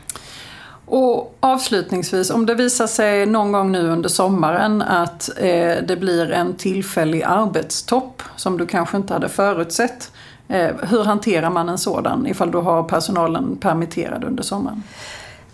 Och 0.85 1.37
avslutningsvis, 1.39 2.29
om 2.29 2.45
det 2.45 2.55
visar 2.55 2.87
sig 2.87 3.25
någon 3.25 3.51
gång 3.51 3.71
nu 3.71 3.89
under 3.89 4.09
sommaren 4.09 4.81
att 4.81 5.29
eh, 5.37 5.75
det 5.87 5.97
blir 5.99 6.31
en 6.31 6.55
tillfällig 6.55 7.23
arbetstopp 7.23 8.23
som 8.35 8.57
du 8.57 8.67
kanske 8.67 8.97
inte 8.97 9.13
hade 9.13 9.29
förutsett. 9.29 10.11
Eh, 10.49 10.75
hur 10.89 11.03
hanterar 11.03 11.49
man 11.49 11.69
en 11.69 11.77
sådan 11.77 12.27
ifall 12.27 12.51
du 12.51 12.57
har 12.57 12.83
personalen 12.83 13.57
permitterad 13.57 14.23
under 14.23 14.43
sommaren? 14.43 14.83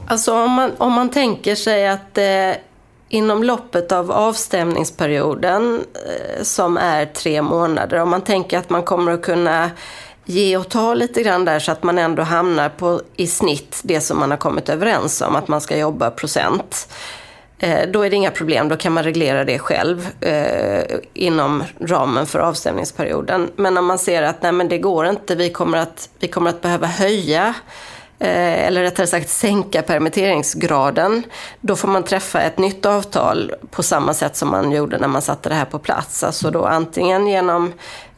Alltså 0.07 0.43
om 0.43 0.51
man, 0.51 0.71
om 0.77 0.93
man 0.93 1.09
tänker 1.09 1.55
sig 1.55 1.87
att 1.87 2.17
eh, 2.17 2.51
inom 3.09 3.43
loppet 3.43 3.91
av 3.91 4.11
avstämningsperioden 4.11 5.81
eh, 5.93 6.43
som 6.43 6.77
är 6.77 7.05
tre 7.05 7.41
månader, 7.41 7.97
om 7.97 8.09
man 8.09 8.21
tänker 8.21 8.57
att 8.57 8.69
man 8.69 8.83
kommer 8.83 9.11
att 9.11 9.21
kunna 9.21 9.71
ge 10.25 10.57
och 10.57 10.69
ta 10.69 10.93
lite 10.93 11.23
grann 11.23 11.45
där 11.45 11.59
så 11.59 11.71
att 11.71 11.83
man 11.83 11.97
ändå 11.97 12.23
hamnar 12.23 12.69
på 12.69 13.01
i 13.15 13.27
snitt 13.27 13.79
det 13.83 14.01
som 14.01 14.19
man 14.19 14.31
har 14.31 14.37
kommit 14.37 14.69
överens 14.69 15.21
om, 15.21 15.35
att 15.35 15.47
man 15.47 15.61
ska 15.61 15.77
jobba 15.77 16.11
procent. 16.11 16.87
Eh, 17.63 17.87
då 17.87 18.01
är 18.01 18.09
det 18.09 18.15
inga 18.15 18.31
problem, 18.31 18.69
då 18.69 18.77
kan 18.77 18.93
man 18.93 19.03
reglera 19.03 19.43
det 19.43 19.59
själv 19.59 20.07
eh, 20.21 20.99
inom 21.13 21.63
ramen 21.79 22.25
för 22.25 22.39
avstämningsperioden. 22.39 23.51
Men 23.55 23.77
om 23.77 23.85
man 23.85 23.99
ser 23.99 24.23
att 24.23 24.43
nej, 24.43 24.51
men 24.51 24.69
det 24.69 24.77
går 24.77 25.05
inte, 25.05 25.35
vi 25.35 25.49
kommer 25.49 25.77
att, 25.77 26.09
vi 26.19 26.27
kommer 26.27 26.49
att 26.49 26.61
behöva 26.61 26.87
höja 26.87 27.53
eh, 28.19 28.67
eller 28.67 28.81
rättare 28.81 29.07
sagt 29.07 29.29
sänka 29.29 29.81
permitteringsgraden, 29.81 31.23
då 31.59 31.75
får 31.75 31.87
man 31.87 32.03
träffa 32.03 32.41
ett 32.41 32.57
nytt 32.57 32.85
avtal 32.85 33.53
på 33.71 33.83
samma 33.83 34.13
sätt 34.13 34.35
som 34.35 34.49
man 34.49 34.71
gjorde 34.71 34.97
när 34.97 35.07
man 35.07 35.21
satte 35.21 35.49
det 35.49 35.55
här 35.55 35.65
på 35.65 35.79
plats. 35.79 36.23
Alltså 36.23 36.51
då 36.51 36.65
antingen 36.65 37.27
genom 37.27 37.73
Eh, 37.73 38.10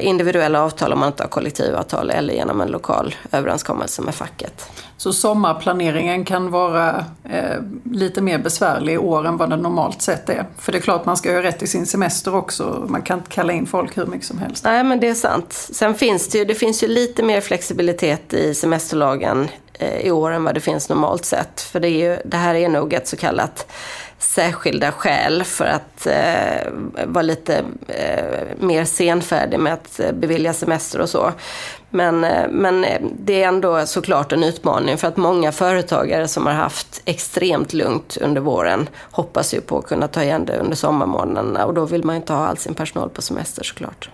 individuella 0.00 0.62
avtal 0.62 0.92
om 0.92 0.98
man 0.98 1.08
inte 1.08 1.22
har 1.22 1.28
kollektivavtal 1.28 2.10
eller 2.10 2.34
genom 2.34 2.60
en 2.60 2.68
lokal 2.68 3.14
överenskommelse 3.32 4.02
med 4.02 4.14
facket. 4.14 4.70
Så 4.96 5.12
sommarplaneringen 5.12 6.24
kan 6.24 6.50
vara 6.50 7.04
eh, 7.24 7.60
lite 7.92 8.20
mer 8.20 8.38
besvärlig 8.38 8.92
i 8.92 8.98
år 8.98 9.26
än 9.26 9.36
vad 9.36 9.50
den 9.50 9.60
normalt 9.60 10.02
sett 10.02 10.28
är? 10.28 10.46
För 10.58 10.72
det 10.72 10.78
är 10.78 10.82
klart 10.82 11.04
man 11.04 11.16
ska 11.16 11.32
ha 11.32 11.42
rätt 11.42 11.58
till 11.58 11.70
sin 11.70 11.86
semester 11.86 12.34
också. 12.34 12.86
Man 12.88 13.02
kan 13.02 13.18
inte 13.18 13.30
kalla 13.30 13.52
in 13.52 13.66
folk 13.66 13.98
hur 13.98 14.06
mycket 14.06 14.26
som 14.26 14.38
helst. 14.38 14.64
Nej 14.64 14.84
men 14.84 15.00
det 15.00 15.08
är 15.08 15.14
sant. 15.14 15.52
Sen 15.52 15.94
finns 15.94 16.28
det 16.28 16.38
ju, 16.38 16.44
det 16.44 16.54
finns 16.54 16.82
ju 16.82 16.88
lite 16.88 17.22
mer 17.22 17.40
flexibilitet 17.40 18.34
i 18.34 18.54
semesterlagen 18.54 19.48
eh, 19.72 20.00
i 20.00 20.10
år 20.10 20.30
än 20.30 20.44
vad 20.44 20.54
det 20.54 20.60
finns 20.60 20.88
normalt 20.88 21.24
sett. 21.24 21.60
För 21.60 21.80
det, 21.80 21.88
är 21.88 22.10
ju, 22.10 22.18
det 22.24 22.36
här 22.36 22.54
är 22.54 22.68
nog 22.68 22.92
ett 22.92 23.08
så 23.08 23.16
kallat 23.16 23.72
särskilda 24.22 24.92
skäl 24.92 25.44
för 25.44 25.64
att 25.64 26.06
eh, 26.06 26.72
vara 27.06 27.22
lite 27.22 27.64
eh, 27.86 28.46
mer 28.58 28.84
senfärdig 28.84 29.60
med 29.60 29.72
att 29.72 30.00
eh, 30.00 30.12
bevilja 30.12 30.52
semester 30.52 31.00
och 31.00 31.08
så. 31.08 31.32
Men, 31.90 32.24
eh, 32.24 32.48
men 32.50 32.84
eh, 32.84 33.00
det 33.18 33.42
är 33.42 33.48
ändå 33.48 33.86
såklart 33.86 34.32
en 34.32 34.44
utmaning 34.44 34.98
för 34.98 35.08
att 35.08 35.16
många 35.16 35.52
företagare 35.52 36.28
som 36.28 36.46
har 36.46 36.52
haft 36.52 37.02
extremt 37.04 37.72
lugnt 37.72 38.16
under 38.20 38.40
våren 38.40 38.88
hoppas 39.10 39.54
ju 39.54 39.60
på 39.60 39.78
att 39.78 39.86
kunna 39.86 40.08
ta 40.08 40.22
igen 40.22 40.44
det 40.44 40.58
under 40.58 40.76
sommarmånaderna 40.76 41.66
och 41.66 41.74
då 41.74 41.84
vill 41.84 42.04
man 42.04 42.16
inte 42.16 42.32
ha 42.32 42.46
all 42.46 42.56
sin 42.56 42.74
personal 42.74 43.10
på 43.10 43.22
semester 43.22 43.62
såklart. 43.64 44.10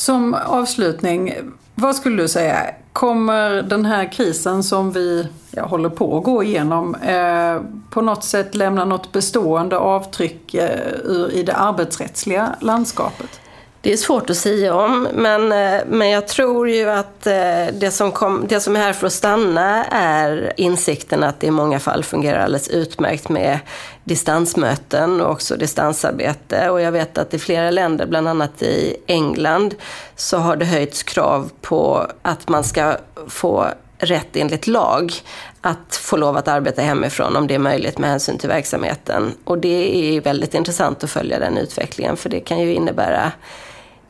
Som 0.00 0.34
avslutning, 0.34 1.34
vad 1.74 1.96
skulle 1.96 2.22
du 2.22 2.28
säga? 2.28 2.74
Kommer 2.92 3.62
den 3.62 3.84
här 3.84 4.12
krisen 4.12 4.62
som 4.62 4.92
vi 4.92 5.28
ja, 5.50 5.66
håller 5.66 5.88
på 5.88 6.18
att 6.18 6.24
gå 6.24 6.42
igenom 6.42 6.94
eh, 6.94 7.60
på 7.90 8.00
något 8.00 8.24
sätt 8.24 8.54
lämna 8.54 8.84
något 8.84 9.12
bestående 9.12 9.78
avtryck 9.78 10.54
eh, 10.54 11.32
i 11.32 11.42
det 11.46 11.54
arbetsrättsliga 11.54 12.56
landskapet? 12.60 13.40
Det 13.82 13.92
är 13.92 13.96
svårt 13.96 14.30
att 14.30 14.36
säga 14.36 14.74
om, 14.74 15.08
men, 15.14 15.52
eh, 15.52 15.80
men 15.86 16.10
jag 16.10 16.28
tror 16.28 16.68
ju 16.68 16.90
att 16.90 17.26
eh, 17.26 17.66
det 17.72 17.90
som, 17.92 18.12
kom, 18.12 18.46
det 18.48 18.60
som 18.60 18.76
är 18.76 18.80
här 18.80 18.92
för 18.92 19.06
att 19.06 19.12
stanna 19.12 19.84
är 19.90 20.52
insikten 20.56 21.22
att 21.22 21.40
det 21.40 21.46
i 21.46 21.50
många 21.50 21.80
fall 21.80 22.04
fungerar 22.04 22.40
alldeles 22.40 22.68
utmärkt 22.68 23.28
med 23.28 23.58
distansmöten 24.04 25.20
och 25.20 25.30
också 25.30 25.56
distansarbete. 25.56 26.70
Och 26.70 26.80
jag 26.80 26.92
vet 26.92 27.18
att 27.18 27.34
i 27.34 27.38
flera 27.38 27.70
länder, 27.70 28.06
bland 28.06 28.28
annat 28.28 28.62
i 28.62 28.96
England, 29.06 29.74
så 30.16 30.36
har 30.36 30.56
det 30.56 30.64
höjts 30.64 31.02
krav 31.02 31.50
på 31.60 32.06
att 32.22 32.48
man 32.48 32.64
ska 32.64 32.96
få 33.28 33.66
rätt 33.98 34.36
enligt 34.36 34.66
lag 34.66 35.12
att 35.60 35.96
få 35.96 36.16
lov 36.16 36.36
att 36.36 36.48
arbeta 36.48 36.82
hemifrån 36.82 37.36
om 37.36 37.46
det 37.46 37.54
är 37.54 37.58
möjligt 37.58 37.98
med 37.98 38.10
hänsyn 38.10 38.38
till 38.38 38.48
verksamheten. 38.48 39.34
Och 39.44 39.58
det 39.58 40.16
är 40.16 40.20
väldigt 40.20 40.54
intressant 40.54 41.04
att 41.04 41.10
följa 41.10 41.38
den 41.38 41.58
utvecklingen 41.58 42.16
för 42.16 42.28
det 42.28 42.40
kan 42.40 42.60
ju 42.60 42.74
innebära 42.74 43.32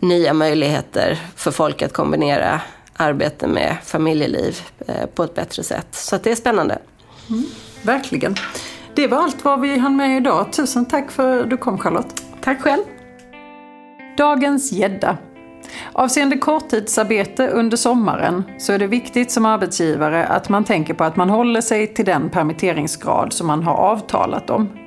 nya 0.03 0.33
möjligheter 0.33 1.19
för 1.37 1.51
folk 1.51 1.83
att 1.83 1.93
kombinera 1.93 2.61
arbete 2.97 3.47
med 3.47 3.77
familjeliv 3.85 4.61
eh, 4.87 5.07
på 5.15 5.25
ett 5.25 5.35
bättre 5.35 5.63
sätt. 5.63 5.87
Så 5.91 6.17
det 6.17 6.31
är 6.31 6.37
spännande. 6.37 6.79
Mm, 7.31 7.45
verkligen. 7.83 8.35
Det 8.95 9.07
var 9.07 9.19
allt 9.19 9.45
vad 9.45 9.61
vi 9.61 9.79
hann 9.79 9.97
med 9.97 10.17
idag. 10.17 10.53
Tusen 10.53 10.87
tack 10.87 11.11
för 11.11 11.43
att 11.43 11.51
du 11.51 11.57
kom 11.57 11.79
Charlotte. 11.79 12.23
Tack 12.41 12.61
själv. 12.61 12.83
Dagens 14.17 14.73
gädda. 14.73 15.19
Avseende 15.93 16.39
korttidsarbete 16.39 17.49
under 17.49 17.77
sommaren 17.77 18.45
så 18.59 18.73
är 18.73 18.79
det 18.79 18.87
viktigt 18.87 19.31
som 19.31 19.47
arbetsgivare 19.47 20.27
att 20.27 20.49
man 20.49 20.65
tänker 20.65 20.95
på 20.95 21.05
att 21.05 21.17
man 21.17 21.31
håller 21.31 21.61
sig 21.61 21.95
till 21.95 22.05
den 22.05 22.31
permitteringsgrad 22.31 23.33
som 23.33 23.47
man 23.47 23.63
har 23.63 23.75
avtalat 23.75 24.51
om. 24.51 24.80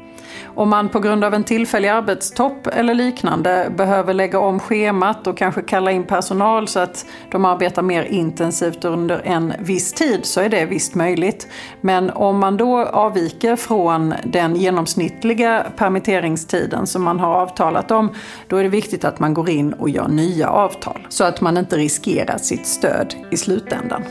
Om 0.55 0.69
man 0.69 0.89
på 0.89 0.99
grund 0.99 1.23
av 1.23 1.33
en 1.33 1.43
tillfällig 1.43 1.89
arbetstopp 1.89 2.67
eller 2.67 2.93
liknande 2.93 3.71
behöver 3.77 4.13
lägga 4.13 4.39
om 4.39 4.59
schemat 4.59 5.27
och 5.27 5.37
kanske 5.37 5.61
kalla 5.61 5.91
in 5.91 6.03
personal 6.03 6.67
så 6.67 6.79
att 6.79 7.05
de 7.31 7.45
arbetar 7.45 7.81
mer 7.81 8.03
intensivt 8.03 8.85
under 8.85 9.21
en 9.23 9.53
viss 9.59 9.93
tid 9.93 10.25
så 10.25 10.41
är 10.41 10.49
det 10.49 10.65
visst 10.65 10.95
möjligt. 10.95 11.47
Men 11.81 12.09
om 12.09 12.39
man 12.39 12.57
då 12.57 12.85
avviker 12.85 13.55
från 13.55 14.13
den 14.23 14.55
genomsnittliga 14.55 15.65
permitteringstiden 15.77 16.87
som 16.87 17.03
man 17.03 17.19
har 17.19 17.33
avtalat 17.33 17.91
om, 17.91 18.09
då 18.47 18.57
är 18.57 18.63
det 18.63 18.69
viktigt 18.69 19.05
att 19.05 19.19
man 19.19 19.33
går 19.33 19.49
in 19.49 19.73
och 19.73 19.89
gör 19.89 20.07
nya 20.07 20.49
avtal 20.49 21.07
så 21.09 21.23
att 21.23 21.41
man 21.41 21.57
inte 21.57 21.77
riskerar 21.77 22.37
sitt 22.37 22.67
stöd 22.67 23.15
i 23.31 23.37
slutändan. 23.37 24.03